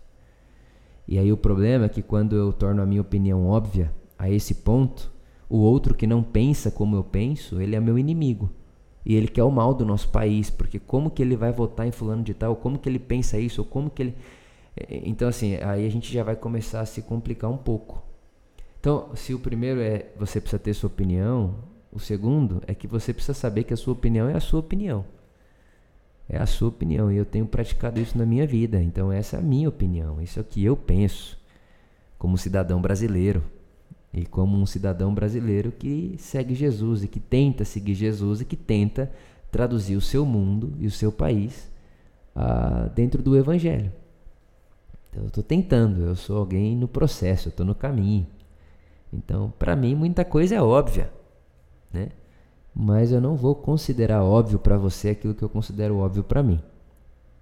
E 1.07 1.17
aí 1.17 1.31
o 1.31 1.37
problema 1.37 1.85
é 1.85 1.89
que 1.89 2.03
quando 2.03 2.35
eu 2.35 2.53
torno 2.53 2.83
a 2.83 2.85
minha 2.85 3.01
opinião 3.01 3.47
óbvia 3.47 3.91
a 4.17 4.29
esse 4.29 4.53
ponto, 4.53 5.11
o 5.49 5.57
outro 5.57 5.95
que 5.95 6.05
não 6.05 6.21
pensa 6.21 6.69
como 6.69 6.95
eu 6.95 7.03
penso, 7.03 7.59
ele 7.59 7.75
é 7.75 7.79
meu 7.79 7.97
inimigo. 7.97 8.51
E 9.05 9.15
ele 9.15 9.27
quer 9.27 9.43
o 9.43 9.51
mal 9.51 9.73
do 9.73 9.85
nosso 9.85 10.09
país, 10.09 10.49
porque 10.49 10.79
como 10.79 11.11
que 11.11 11.21
ele 11.21 11.35
vai 11.35 11.51
votar 11.51 11.87
em 11.87 11.91
fulano 11.91 12.23
de 12.23 12.33
tal, 12.33 12.55
como 12.55 12.79
que 12.79 12.87
ele 12.87 12.99
pensa 12.99 13.37
isso, 13.37 13.61
ou 13.61 13.67
como 13.67 13.89
que 13.89 14.01
ele 14.01 14.15
é, 14.75 15.01
Então 15.05 15.27
assim, 15.27 15.55
aí 15.55 15.85
a 15.85 15.89
gente 15.89 16.11
já 16.11 16.23
vai 16.23 16.35
começar 16.35 16.81
a 16.81 16.85
se 16.85 17.01
complicar 17.01 17.49
um 17.49 17.57
pouco. 17.57 18.03
Então, 18.79 19.09
se 19.15 19.33
o 19.33 19.39
primeiro 19.39 19.79
é 19.81 20.07
você 20.17 20.41
precisa 20.41 20.59
ter 20.59 20.73
sua 20.73 20.87
opinião, 20.87 21.55
o 21.91 21.99
segundo 21.99 22.61
é 22.67 22.73
que 22.73 22.87
você 22.87 23.13
precisa 23.13 23.33
saber 23.33 23.63
que 23.63 23.73
a 23.73 23.77
sua 23.77 23.93
opinião 23.93 24.27
é 24.27 24.35
a 24.35 24.39
sua 24.39 24.59
opinião. 24.59 25.05
É 26.27 26.37
a 26.37 26.45
sua 26.45 26.69
opinião 26.69 27.11
e 27.11 27.17
eu 27.17 27.25
tenho 27.25 27.45
praticado 27.45 27.99
isso 27.99 28.17
na 28.17 28.25
minha 28.25 28.47
vida. 28.47 28.81
Então 28.81 29.11
essa 29.11 29.37
é 29.37 29.39
a 29.39 29.43
minha 29.43 29.69
opinião, 29.69 30.21
isso 30.21 30.39
é 30.39 30.41
o 30.41 30.45
que 30.45 30.63
eu 30.63 30.75
penso 30.75 31.37
como 32.17 32.37
cidadão 32.37 32.81
brasileiro 32.81 33.43
e 34.13 34.25
como 34.25 34.57
um 34.57 34.65
cidadão 34.65 35.13
brasileiro 35.13 35.71
que 35.71 36.15
segue 36.19 36.53
Jesus 36.53 37.03
e 37.03 37.07
que 37.07 37.19
tenta 37.19 37.65
seguir 37.65 37.95
Jesus 37.95 38.41
e 38.41 38.45
que 38.45 38.55
tenta 38.55 39.11
traduzir 39.51 39.95
o 39.95 40.01
seu 40.01 40.25
mundo 40.25 40.73
e 40.79 40.85
o 40.85 40.91
seu 40.91 41.11
país 41.11 41.71
ah, 42.35 42.89
dentro 42.93 43.23
do 43.23 43.35
Evangelho. 43.35 43.91
Então 45.09 45.23
eu 45.23 45.27
estou 45.27 45.43
tentando, 45.43 46.01
eu 46.01 46.15
sou 46.15 46.37
alguém 46.37 46.75
no 46.75 46.87
processo, 46.87 47.47
eu 47.47 47.51
estou 47.51 47.65
no 47.65 47.75
caminho. 47.75 48.27
Então, 49.11 49.53
para 49.59 49.75
mim, 49.75 49.95
muita 49.95 50.25
coisa 50.25 50.55
é 50.55 50.61
óbvia, 50.61 51.11
né? 51.91 52.09
mas 52.73 53.11
eu 53.11 53.21
não 53.21 53.35
vou 53.35 53.53
considerar 53.53 54.23
óbvio 54.23 54.57
para 54.57 54.77
você 54.77 55.09
aquilo 55.09 55.35
que 55.35 55.43
eu 55.43 55.49
considero 55.49 55.97
óbvio 55.97 56.23
para 56.23 56.41
mim. 56.41 56.59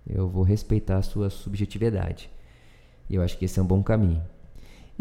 Eu 0.05 0.27
vou 0.27 0.43
respeitar 0.43 0.97
a 0.97 1.01
sua 1.01 1.29
subjetividade. 1.29 2.29
E 3.09 3.15
eu 3.15 3.21
acho 3.21 3.37
que 3.37 3.45
esse 3.45 3.59
é 3.59 3.63
um 3.63 3.65
bom 3.65 3.81
caminho. 3.81 4.21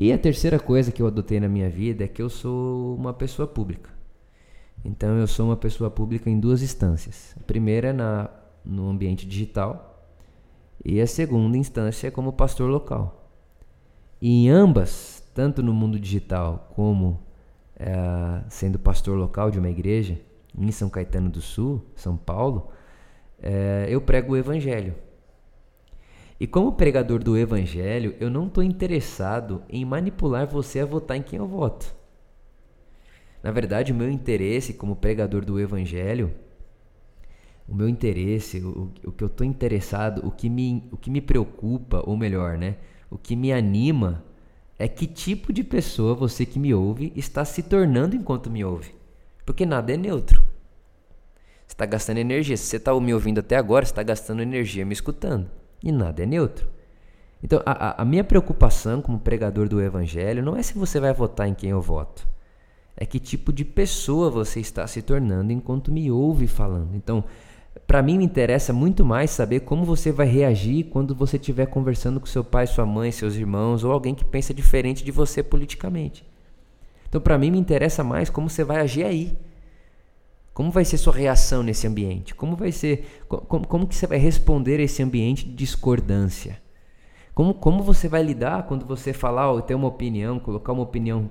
E 0.00 0.14
a 0.14 0.16
terceira 0.16 0.58
coisa 0.58 0.90
que 0.90 1.02
eu 1.02 1.06
adotei 1.06 1.38
na 1.38 1.46
minha 1.46 1.68
vida 1.68 2.04
é 2.04 2.08
que 2.08 2.22
eu 2.22 2.30
sou 2.30 2.96
uma 2.96 3.12
pessoa 3.12 3.46
pública. 3.46 3.90
Então 4.82 5.18
eu 5.18 5.26
sou 5.26 5.44
uma 5.44 5.58
pessoa 5.58 5.90
pública 5.90 6.30
em 6.30 6.40
duas 6.40 6.62
instâncias. 6.62 7.36
A 7.38 7.44
primeira 7.44 7.88
é 7.88 7.92
na, 7.92 8.30
no 8.64 8.88
ambiente 8.88 9.26
digital 9.26 10.02
e 10.82 11.02
a 11.02 11.06
segunda 11.06 11.58
instância 11.58 12.08
é 12.08 12.10
como 12.10 12.32
pastor 12.32 12.70
local. 12.70 13.30
E 14.22 14.46
em 14.46 14.48
ambas, 14.48 15.22
tanto 15.34 15.62
no 15.62 15.74
mundo 15.74 16.00
digital 16.00 16.70
como 16.74 17.20
é, 17.76 17.92
sendo 18.48 18.78
pastor 18.78 19.18
local 19.18 19.50
de 19.50 19.58
uma 19.58 19.68
igreja 19.68 20.18
em 20.56 20.72
São 20.72 20.88
Caetano 20.88 21.28
do 21.28 21.42
Sul, 21.42 21.84
São 21.94 22.16
Paulo, 22.16 22.70
é, 23.38 23.84
eu 23.90 24.00
prego 24.00 24.32
o 24.32 24.36
Evangelho. 24.38 24.94
E 26.40 26.46
como 26.46 26.72
pregador 26.72 27.22
do 27.22 27.36
Evangelho, 27.36 28.16
eu 28.18 28.30
não 28.30 28.46
estou 28.46 28.64
interessado 28.64 29.62
em 29.68 29.84
manipular 29.84 30.46
você 30.46 30.80
a 30.80 30.86
votar 30.86 31.18
em 31.18 31.22
quem 31.22 31.38
eu 31.38 31.46
voto. 31.46 31.94
Na 33.42 33.50
verdade, 33.50 33.92
o 33.92 33.94
meu 33.94 34.10
interesse 34.10 34.72
como 34.72 34.96
pregador 34.96 35.44
do 35.44 35.60
Evangelho, 35.60 36.34
o 37.68 37.74
meu 37.74 37.86
interesse, 37.86 38.58
o, 38.62 38.90
o 39.04 39.12
que 39.12 39.22
eu 39.22 39.26
estou 39.26 39.46
interessado, 39.46 40.26
o 40.26 40.30
que, 40.30 40.48
me, 40.48 40.88
o 40.90 40.96
que 40.96 41.10
me 41.10 41.20
preocupa, 41.20 42.02
ou 42.06 42.16
melhor, 42.16 42.56
né, 42.56 42.76
o 43.10 43.18
que 43.18 43.36
me 43.36 43.52
anima 43.52 44.24
é 44.78 44.88
que 44.88 45.06
tipo 45.06 45.52
de 45.52 45.62
pessoa 45.62 46.14
você 46.14 46.46
que 46.46 46.58
me 46.58 46.72
ouve 46.72 47.12
está 47.14 47.44
se 47.44 47.62
tornando 47.62 48.16
enquanto 48.16 48.50
me 48.50 48.64
ouve. 48.64 48.94
Porque 49.44 49.66
nada 49.66 49.92
é 49.92 49.96
neutro. 49.98 50.42
Você 51.66 51.74
está 51.74 51.84
gastando 51.84 52.16
energia. 52.16 52.56
Se 52.56 52.64
você 52.64 52.76
está 52.78 52.98
me 52.98 53.12
ouvindo 53.12 53.40
até 53.40 53.56
agora, 53.56 53.84
você 53.84 53.92
está 53.92 54.02
gastando 54.02 54.40
energia 54.40 54.86
me 54.86 54.94
escutando. 54.94 55.59
E 55.82 55.90
nada 55.90 56.22
é 56.22 56.26
neutro. 56.26 56.68
Então, 57.42 57.62
a, 57.64 58.02
a, 58.02 58.04
minha 58.04 58.22
preocupação 58.22 59.00
como 59.00 59.18
pregador 59.18 59.68
do 59.68 59.80
Evangelho 59.80 60.42
não 60.42 60.56
é 60.56 60.62
se 60.62 60.74
você 60.74 61.00
vai 61.00 61.12
votar 61.12 61.48
em 61.48 61.54
quem 61.54 61.70
eu 61.70 61.80
voto. 61.80 62.28
É 62.96 63.06
que 63.06 63.18
tipo 63.18 63.50
de 63.52 63.64
pessoa 63.64 64.30
você 64.30 64.60
está 64.60 64.86
se 64.86 65.00
tornando 65.00 65.52
enquanto 65.52 65.90
me 65.90 66.10
ouve 66.10 66.46
falando. 66.46 66.94
Então, 66.94 67.24
para 67.86 68.02
mim 68.02 68.18
me 68.18 68.24
interessa 68.24 68.74
muito 68.74 69.04
mais 69.04 69.30
saber 69.30 69.60
como 69.60 69.84
você 69.84 70.12
vai 70.12 70.26
reagir 70.26 70.84
quando 70.84 71.14
você 71.14 71.36
estiver 71.36 71.66
conversando 71.66 72.20
com 72.20 72.26
seu 72.26 72.44
pai, 72.44 72.66
sua 72.66 72.84
mãe, 72.84 73.10
seus 73.10 73.36
irmãos 73.36 73.84
ou 73.84 73.92
alguém 73.92 74.14
que 74.14 74.24
pensa 74.24 74.52
diferente 74.52 75.02
de 75.02 75.10
você 75.10 75.42
politicamente. 75.42 76.28
Então, 77.08 77.20
para 77.20 77.38
mim 77.38 77.50
me 77.50 77.58
interessa 77.58 78.04
mais 78.04 78.28
como 78.28 78.50
você 78.50 78.62
vai 78.62 78.80
agir 78.80 79.04
aí. 79.04 79.36
Como 80.60 80.70
vai 80.70 80.84
ser 80.84 80.98
sua 80.98 81.14
reação 81.14 81.62
nesse 81.62 81.86
ambiente? 81.86 82.34
Como 82.34 82.54
vai 82.54 82.70
ser 82.70 83.22
como, 83.26 83.66
como 83.66 83.86
que 83.86 83.94
você 83.94 84.06
vai 84.06 84.18
responder 84.18 84.78
a 84.78 84.82
esse 84.82 85.02
ambiente 85.02 85.42
de 85.46 85.54
discordância? 85.54 86.60
Como, 87.34 87.54
como 87.54 87.82
você 87.82 88.10
vai 88.10 88.22
lidar 88.22 88.64
quando 88.64 88.84
você 88.84 89.14
falar 89.14 89.50
ou 89.50 89.62
ter 89.62 89.74
uma 89.74 89.88
opinião, 89.88 90.38
colocar 90.38 90.74
uma 90.74 90.82
opinião 90.82 91.30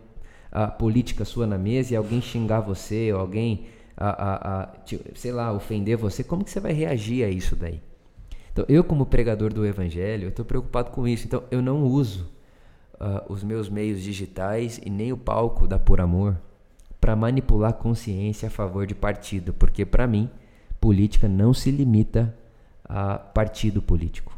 uh, 0.52 0.76
política 0.80 1.26
sua 1.26 1.46
na 1.46 1.60
mesa 1.60 1.94
e 1.94 1.96
alguém 1.96 2.20
xingar 2.20 2.62
você 2.62 3.14
ou 3.14 3.20
alguém 3.20 3.68
a, 3.96 4.74
sei 5.14 5.32
lá, 5.32 5.54
ofender 5.54 5.96
você, 5.96 6.24
como 6.24 6.44
que 6.44 6.50
você 6.50 6.60
vai 6.60 6.74
reagir 6.74 7.24
a 7.24 7.30
isso 7.30 7.56
daí? 7.56 7.80
Então, 8.52 8.66
eu 8.68 8.84
como 8.84 9.06
pregador 9.06 9.54
do 9.54 9.64
evangelho, 9.64 10.24
eu 10.24 10.30
estou 10.30 10.44
preocupado 10.44 10.90
com 10.90 11.08
isso. 11.08 11.28
Então, 11.28 11.44
eu 11.52 11.62
não 11.62 11.84
uso 11.84 12.32
uh, 12.96 13.32
os 13.32 13.44
meus 13.44 13.70
meios 13.70 14.02
digitais 14.02 14.82
e 14.84 14.90
nem 14.90 15.14
o 15.14 15.18
palco 15.18 15.68
da 15.68 15.78
Por 15.78 16.02
Amor 16.02 16.49
para 17.00 17.16
manipular 17.16 17.72
a 17.72 17.74
consciência 17.74 18.48
a 18.48 18.52
favor 18.52 18.86
de 18.86 18.96
partido, 18.96 19.54
porque 19.54 19.86
para 19.86 20.08
mim, 20.08 20.30
política 20.80 21.28
não 21.28 21.54
se 21.54 21.72
limita 21.72 22.36
a 22.84 23.18
partido 23.18 23.82
político. 23.82 24.38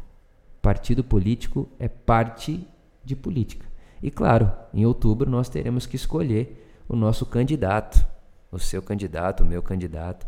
Partido 0.60 1.02
político 1.02 1.68
é 1.78 1.88
parte 1.88 2.66
de 3.04 3.16
política. 3.16 3.66
E 4.02 4.10
claro, 4.10 4.50
em 4.72 4.86
outubro 4.86 5.28
nós 5.30 5.48
teremos 5.48 5.86
que 5.86 5.96
escolher 5.96 6.84
o 6.88 6.94
nosso 6.94 7.26
candidato 7.26 8.06
o 8.52 8.58
seu 8.58 8.82
candidato, 8.82 9.42
o 9.42 9.46
meu 9.46 9.62
candidato. 9.62 10.26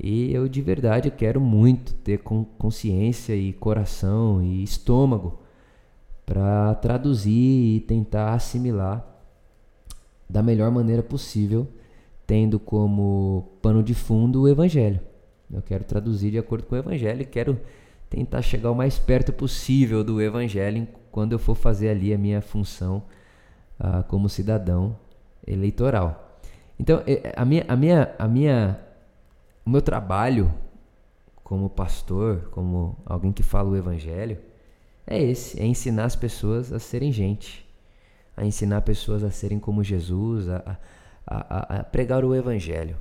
E 0.00 0.32
eu 0.32 0.48
de 0.48 0.62
verdade 0.62 1.10
quero 1.10 1.40
muito 1.40 1.92
ter 1.92 2.18
consciência 2.18 3.36
e 3.36 3.52
coração 3.52 4.42
e 4.42 4.62
estômago 4.62 5.40
para 6.24 6.74
traduzir 6.76 7.76
e 7.76 7.80
tentar 7.80 8.32
assimilar 8.32 9.04
da 10.28 10.42
melhor 10.42 10.70
maneira 10.70 11.02
possível, 11.02 11.66
tendo 12.26 12.58
como 12.58 13.48
pano 13.62 13.82
de 13.82 13.94
fundo 13.94 14.42
o 14.42 14.48
Evangelho. 14.48 15.00
Eu 15.50 15.62
quero 15.62 15.84
traduzir 15.84 16.30
de 16.30 16.38
acordo 16.38 16.66
com 16.66 16.74
o 16.74 16.78
Evangelho 16.78 17.22
e 17.22 17.26
quero 17.26 17.58
tentar 18.10 18.42
chegar 18.42 18.70
o 18.70 18.74
mais 18.74 18.98
perto 18.98 19.32
possível 19.32 20.04
do 20.04 20.20
Evangelho 20.20 20.86
quando 21.10 21.32
eu 21.32 21.38
for 21.38 21.54
fazer 21.54 21.88
ali 21.88 22.12
a 22.12 22.18
minha 22.18 22.40
função 22.42 23.02
ah, 23.78 24.02
como 24.02 24.28
cidadão 24.28 24.96
eleitoral. 25.46 26.40
Então, 26.78 27.02
a 27.34 27.44
minha, 27.44 27.64
a 27.66 27.76
minha, 27.76 28.14
a 28.18 28.28
minha, 28.28 28.80
o 29.64 29.70
meu 29.70 29.82
trabalho 29.82 30.52
como 31.42 31.68
pastor, 31.68 32.48
como 32.50 32.96
alguém 33.06 33.32
que 33.32 33.42
fala 33.42 33.70
o 33.70 33.76
evangelho, 33.76 34.38
é 35.06 35.20
esse, 35.20 35.60
é 35.60 35.64
ensinar 35.64 36.04
as 36.04 36.14
pessoas 36.14 36.72
a 36.72 36.78
serem 36.78 37.10
gente, 37.10 37.66
a 38.38 38.46
ensinar 38.46 38.80
pessoas 38.82 39.22
a 39.22 39.30
serem 39.30 39.58
como 39.58 39.84
Jesus, 39.84 40.48
a, 40.48 40.78
a, 41.26 41.76
a, 41.76 41.80
a 41.80 41.84
pregar 41.84 42.24
o 42.24 42.34
evangelho. 42.34 42.96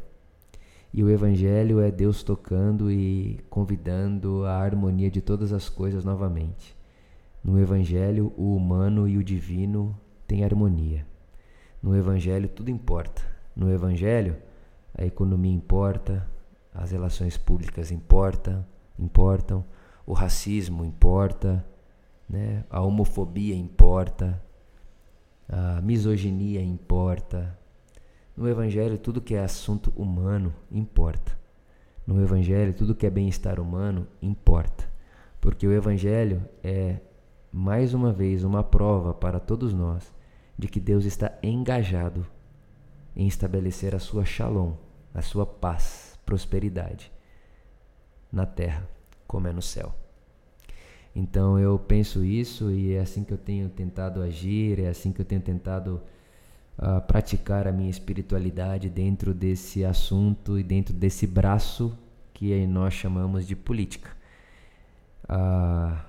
E 0.94 1.04
o 1.04 1.10
evangelho 1.10 1.80
é 1.80 1.92
Deus 1.92 2.24
tocando 2.24 2.92
e 2.92 3.40
convidando 3.50 4.46
a 4.46 4.58
harmonia 4.58 5.12
de 5.12 5.22
todas 5.22 5.54
as 5.54 5.70
coisas 5.70 6.04
novamente. 6.04 6.76
No 7.44 7.60
evangelho, 7.60 8.34
o 8.36 8.56
humano 8.56 9.08
e 9.08 9.18
o 9.18 9.24
divino 9.24 9.98
têm 10.28 10.44
harmonia. 10.44 11.06
No 11.82 11.96
evangelho 11.96 12.50
tudo 12.50 12.72
importa 12.72 13.38
no 13.58 13.74
Evangelho, 13.74 14.38
a 14.96 15.04
economia 15.04 15.52
importa, 15.52 16.30
as 16.72 16.92
relações 16.92 17.38
públicas 17.38 17.92
importam, 17.92 18.64
importam, 19.00 19.66
o 20.06 20.14
racismo 20.14 20.86
importa, 20.86 21.66
né? 22.30 22.64
a 22.70 22.82
homofobia 22.82 23.56
importa, 23.56 24.40
a 25.48 25.82
misoginia 25.82 26.62
importa. 26.62 27.58
No 28.36 28.48
Evangelho, 28.48 28.98
tudo 28.98 29.22
que 29.22 29.36
é 29.36 29.44
assunto 29.44 29.92
humano 29.96 30.54
importa. 30.72 31.38
No 32.06 32.22
Evangelho, 32.22 32.74
tudo 32.74 32.96
que 32.96 33.06
é 33.06 33.10
bem-estar 33.10 33.60
humano 33.60 34.08
importa. 34.22 34.90
Porque 35.42 35.68
o 35.68 35.74
Evangelho 35.74 36.44
é, 36.64 37.00
mais 37.52 37.94
uma 37.94 38.12
vez, 38.12 38.44
uma 38.44 38.64
prova 38.64 39.14
para 39.14 39.40
todos 39.40 39.74
nós 39.74 40.14
de 40.58 40.68
que 40.68 40.80
Deus 40.80 41.06
está 41.06 41.38
engajado 41.42 42.26
em 43.16 43.28
estabelecer 43.28 43.96
a 43.96 44.00
sua 44.00 44.26
shalom, 44.26 44.74
a 45.14 45.22
sua 45.22 45.46
paz, 45.46 46.20
prosperidade 46.26 47.12
na 48.32 48.46
terra, 48.46 48.88
como 49.26 49.48
é 49.48 49.52
no 49.52 49.62
céu. 49.62 49.94
Então 51.20 51.58
eu 51.58 51.80
penso 51.80 52.24
isso 52.24 52.70
e 52.70 52.94
é 52.94 53.00
assim 53.00 53.24
que 53.24 53.34
eu 53.34 53.40
tenho 53.40 53.68
tentado 53.70 54.22
agir, 54.22 54.80
é 54.80 54.88
assim 54.88 55.12
que 55.12 55.20
eu 55.20 55.26
tenho 55.26 55.42
tentado 55.42 56.00
uh, 56.78 57.02
praticar 57.08 57.68
a 57.68 57.72
minha 57.72 57.90
espiritualidade 57.90 58.88
dentro 58.88 59.34
desse 59.34 59.84
assunto 59.84 60.60
e 60.60 60.64
dentro 60.64 60.94
desse 60.94 61.26
braço 61.26 61.98
que 62.36 62.68
nós 62.68 62.94
chamamos 62.94 63.48
de 63.48 63.56
política. 63.56 64.12
Ah, 65.28 66.06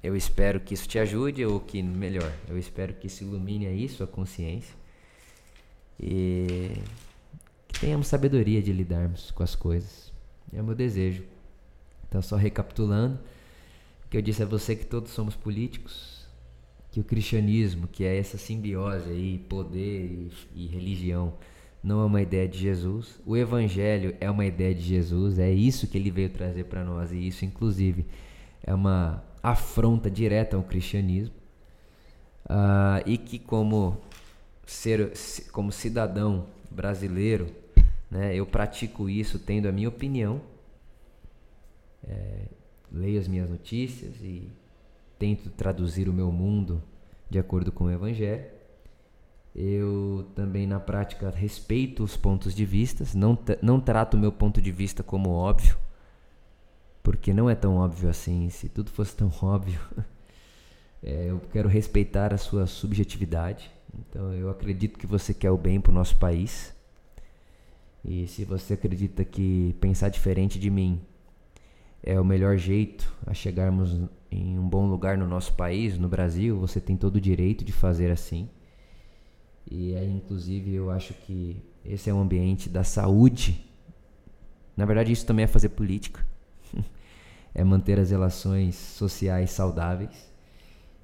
eu 0.00 0.16
espero 0.16 0.60
que 0.60 0.74
isso 0.74 0.86
te 0.86 1.00
ajude, 1.00 1.44
ou 1.44 1.58
que, 1.58 1.82
melhor, 1.82 2.32
eu 2.48 2.56
espero 2.56 2.94
que 2.94 3.08
isso 3.08 3.24
ilumine 3.24 3.66
aí 3.66 3.88
sua 3.88 4.06
consciência 4.06 4.76
e 5.98 6.70
que 7.66 7.80
tenhamos 7.80 8.06
sabedoria 8.06 8.62
de 8.62 8.72
lidarmos 8.72 9.32
com 9.32 9.42
as 9.42 9.56
coisas. 9.56 10.12
É 10.52 10.60
o 10.60 10.64
meu 10.64 10.76
desejo. 10.76 11.24
Então, 12.08 12.22
só 12.22 12.36
recapitulando, 12.36 13.18
que 14.10 14.16
eu 14.16 14.22
disse 14.22 14.42
a 14.42 14.46
você 14.46 14.74
que 14.74 14.84
todos 14.84 15.12
somos 15.12 15.36
políticos, 15.36 16.26
que 16.90 16.98
o 16.98 17.04
cristianismo, 17.04 17.86
que 17.86 18.02
é 18.04 18.18
essa 18.18 18.36
simbiose 18.36 19.08
aí, 19.08 19.38
poder 19.48 20.28
e, 20.54 20.64
e 20.64 20.66
religião, 20.66 21.34
não 21.82 22.02
é 22.02 22.04
uma 22.04 22.20
ideia 22.20 22.48
de 22.48 22.58
Jesus. 22.58 23.20
O 23.24 23.36
evangelho 23.36 24.16
é 24.20 24.28
uma 24.28 24.44
ideia 24.44 24.74
de 24.74 24.82
Jesus, 24.82 25.38
é 25.38 25.50
isso 25.50 25.86
que 25.86 25.96
ele 25.96 26.10
veio 26.10 26.28
trazer 26.28 26.64
para 26.64 26.84
nós 26.84 27.12
e 27.12 27.26
isso 27.26 27.44
inclusive 27.44 28.04
é 28.62 28.74
uma 28.74 29.22
afronta 29.40 30.10
direta 30.10 30.56
ao 30.56 30.64
cristianismo. 30.64 31.34
Uh, 32.44 33.06
e 33.06 33.16
que 33.16 33.38
como 33.38 33.96
ser 34.66 35.12
como 35.52 35.70
cidadão 35.70 36.46
brasileiro, 36.68 37.46
né, 38.10 38.34
eu 38.34 38.44
pratico 38.44 39.08
isso 39.08 39.38
tendo 39.38 39.68
a 39.68 39.72
minha 39.72 39.88
opinião, 39.88 40.40
é, 42.08 42.46
leio 42.92 43.18
as 43.18 43.28
minhas 43.28 43.48
notícias 43.48 44.14
e 44.22 44.48
tento 45.18 45.50
traduzir 45.50 46.08
o 46.08 46.12
meu 46.12 46.32
mundo 46.32 46.82
de 47.28 47.38
acordo 47.38 47.70
com 47.70 47.84
o 47.84 47.90
Evangelho. 47.90 48.44
Eu 49.54 50.26
também, 50.34 50.66
na 50.66 50.78
prática, 50.78 51.30
respeito 51.30 52.04
os 52.04 52.16
pontos 52.16 52.54
de 52.54 52.64
vista, 52.64 53.04
não, 53.14 53.38
não 53.60 53.80
trato 53.80 54.14
o 54.14 54.20
meu 54.20 54.30
ponto 54.30 54.60
de 54.62 54.70
vista 54.70 55.02
como 55.02 55.30
óbvio, 55.30 55.76
porque 57.02 57.34
não 57.34 57.50
é 57.50 57.54
tão 57.54 57.76
óbvio 57.76 58.08
assim. 58.08 58.48
Se 58.48 58.68
tudo 58.68 58.90
fosse 58.90 59.14
tão 59.16 59.30
óbvio, 59.42 59.80
é, 61.02 61.26
eu 61.30 61.40
quero 61.52 61.68
respeitar 61.68 62.32
a 62.32 62.38
sua 62.38 62.66
subjetividade. 62.66 63.70
Então, 63.98 64.32
eu 64.32 64.48
acredito 64.48 64.98
que 64.98 65.06
você 65.06 65.34
quer 65.34 65.50
o 65.50 65.58
bem 65.58 65.80
para 65.80 65.90
o 65.90 65.94
nosso 65.94 66.16
país. 66.16 66.72
E 68.04 68.26
se 68.28 68.44
você 68.44 68.74
acredita 68.74 69.24
que 69.24 69.76
pensar 69.80 70.08
diferente 70.08 70.58
de 70.58 70.70
mim 70.70 71.00
é 72.02 72.18
o 72.18 72.24
melhor 72.24 72.56
jeito 72.56 73.12
a 73.26 73.34
chegarmos 73.34 74.00
em 74.30 74.58
um 74.58 74.68
bom 74.68 74.86
lugar 74.86 75.18
no 75.18 75.26
nosso 75.26 75.54
país, 75.54 75.98
no 75.98 76.08
Brasil, 76.08 76.58
você 76.58 76.80
tem 76.80 76.96
todo 76.96 77.16
o 77.16 77.20
direito 77.20 77.64
de 77.64 77.72
fazer 77.72 78.10
assim. 78.10 78.48
E 79.70 79.94
aí, 79.94 80.10
inclusive, 80.10 80.72
eu 80.72 80.90
acho 80.90 81.14
que 81.14 81.62
esse 81.84 82.08
é 82.08 82.14
um 82.14 82.20
ambiente 82.20 82.68
da 82.68 82.84
saúde. 82.84 83.64
Na 84.76 84.84
verdade, 84.84 85.12
isso 85.12 85.26
também 85.26 85.44
é 85.44 85.48
fazer 85.48 85.70
política. 85.70 86.24
é 87.54 87.62
manter 87.64 87.98
as 87.98 88.10
relações 88.10 88.76
sociais 88.76 89.50
saudáveis. 89.50 90.30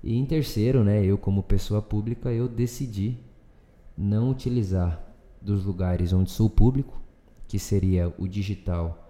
E 0.03 0.17
em 0.17 0.25
terceiro, 0.25 0.85
né, 0.85 1.05
eu 1.05 1.19
como 1.19 1.43
pessoa 1.43 1.83
pública, 1.83 2.31
eu 2.31 2.49
decidi 2.49 3.19
não 3.97 4.31
utilizar 4.31 5.03
dos 5.41 5.65
lugares 5.65 6.13
onde 6.13 6.31
sou 6.31 6.49
público, 6.49 7.01
que 7.49 7.59
seria 7.59 8.13
o 8.19 8.27
digital 8.27 9.06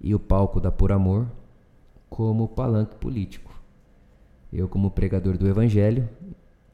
e 0.00 0.14
o 0.14 0.18
palco 0.18 0.60
da 0.60 0.70
Por 0.70 0.92
Amor 0.92 1.26
como 2.08 2.48
palanque 2.48 2.96
político. 2.96 3.52
Eu, 4.52 4.68
como 4.68 4.90
pregador 4.90 5.36
do 5.36 5.46
Evangelho, 5.46 6.08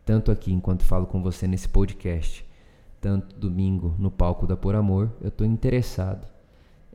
tanto 0.04 0.30
aqui 0.30 0.52
enquanto 0.52 0.84
falo 0.84 1.06
com 1.06 1.22
você 1.22 1.46
nesse 1.46 1.68
podcast, 1.68 2.46
tanto 3.00 3.34
domingo 3.36 3.94
no 3.98 4.10
palco 4.10 4.46
da 4.46 4.56
Por 4.56 4.74
Amor, 4.74 5.10
eu 5.20 5.28
estou 5.28 5.46
interessado 5.46 6.26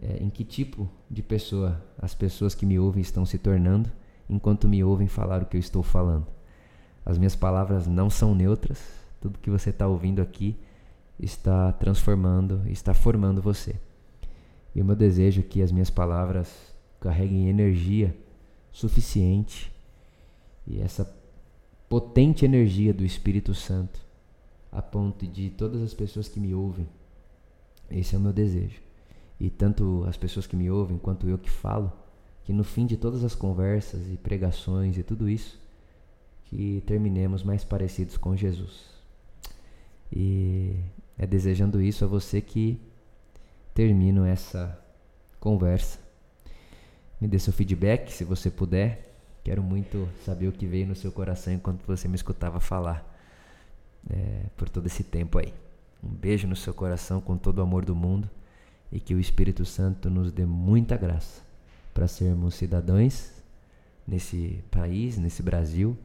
é, 0.01 0.23
em 0.23 0.29
que 0.29 0.43
tipo 0.43 0.89
de 1.09 1.21
pessoa 1.21 1.83
as 1.97 2.15
pessoas 2.15 2.55
que 2.55 2.65
me 2.65 2.79
ouvem 2.79 3.01
estão 3.01 3.25
se 3.25 3.37
tornando 3.37 3.91
enquanto 4.29 4.67
me 4.67 4.83
ouvem 4.83 5.07
falar 5.07 5.41
o 5.41 5.45
que 5.45 5.57
eu 5.57 5.59
estou 5.59 5.83
falando. 5.83 6.27
As 7.05 7.17
minhas 7.17 7.35
palavras 7.35 7.87
não 7.87 8.09
são 8.09 8.35
neutras, 8.35 8.79
tudo 9.19 9.39
que 9.39 9.49
você 9.49 9.71
está 9.71 9.87
ouvindo 9.87 10.21
aqui 10.21 10.55
está 11.19 11.73
transformando, 11.73 12.61
está 12.67 12.93
formando 12.93 13.41
você. 13.41 13.75
E 14.73 14.81
o 14.81 14.85
meu 14.85 14.95
desejo 14.95 15.41
é 15.41 15.43
que 15.43 15.61
as 15.61 15.71
minhas 15.71 15.89
palavras 15.89 16.49
carreguem 16.99 17.49
energia 17.49 18.15
suficiente 18.71 19.71
e 20.67 20.79
essa 20.79 21.11
potente 21.87 22.45
energia 22.45 22.93
do 22.93 23.03
Espírito 23.03 23.53
Santo 23.53 23.99
a 24.71 24.81
ponto 24.81 25.25
de 25.25 25.49
todas 25.49 25.81
as 25.81 25.93
pessoas 25.93 26.27
que 26.27 26.39
me 26.39 26.53
ouvem. 26.53 26.87
Esse 27.89 28.15
é 28.15 28.17
o 28.17 28.21
meu 28.21 28.31
desejo. 28.31 28.79
E 29.39 29.49
tanto 29.49 30.03
as 30.07 30.15
pessoas 30.15 30.45
que 30.45 30.55
me 30.55 30.69
ouvem 30.69 30.97
quanto 30.97 31.27
eu 31.27 31.37
que 31.37 31.49
falo, 31.49 31.91
que 32.43 32.53
no 32.53 32.63
fim 32.63 32.85
de 32.85 32.97
todas 32.97 33.23
as 33.23 33.33
conversas 33.33 34.11
e 34.11 34.17
pregações 34.17 34.97
e 34.97 35.03
tudo 35.03 35.27
isso, 35.27 35.59
que 36.45 36.83
terminemos 36.85 37.41
mais 37.43 37.63
parecidos 37.63 38.17
com 38.17 38.35
Jesus. 38.35 38.85
E 40.11 40.75
é 41.17 41.25
desejando 41.25 41.81
isso 41.81 42.03
a 42.03 42.07
você 42.07 42.41
que 42.41 42.79
termino 43.73 44.25
essa 44.25 44.77
conversa. 45.39 45.99
Me 47.19 47.27
dê 47.27 47.37
seu 47.39 47.53
feedback, 47.53 48.11
se 48.11 48.23
você 48.23 48.49
puder. 48.49 49.07
Quero 49.43 49.63
muito 49.63 50.07
saber 50.23 50.47
o 50.47 50.51
que 50.51 50.65
veio 50.65 50.87
no 50.87 50.95
seu 50.95 51.11
coração 51.11 51.53
enquanto 51.53 51.85
você 51.85 52.07
me 52.07 52.15
escutava 52.15 52.59
falar 52.59 53.05
é, 54.09 54.45
por 54.55 54.69
todo 54.69 54.85
esse 54.85 55.03
tempo 55.03 55.37
aí. 55.39 55.53
Um 56.03 56.09
beijo 56.09 56.47
no 56.47 56.55
seu 56.55 56.73
coração 56.73 57.19
com 57.19 57.37
todo 57.37 57.59
o 57.59 57.61
amor 57.61 57.83
do 57.83 57.95
mundo 57.95 58.29
e 58.91 58.99
que 58.99 59.13
o 59.13 59.19
Espírito 59.19 59.65
Santo 59.65 60.09
nos 60.09 60.31
dê 60.31 60.45
muita 60.45 60.95
graça 60.97 61.41
para 61.93 62.07
sermos 62.07 62.55
cidadãos 62.55 63.31
nesse 64.07 64.63
país, 64.71 65.17
nesse 65.17 65.43
Brasil, 65.43 65.97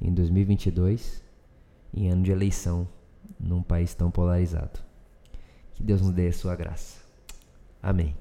em 0.00 0.12
2022, 0.12 1.22
em 1.92 2.08
ano 2.08 2.22
de 2.22 2.30
eleição, 2.30 2.88
num 3.38 3.62
país 3.62 3.94
tão 3.94 4.10
polarizado. 4.10 4.80
Que 5.74 5.82
Deus 5.82 6.00
nos 6.00 6.12
dê 6.12 6.28
a 6.28 6.32
sua 6.32 6.54
graça. 6.56 6.99
Amém. 7.82 8.16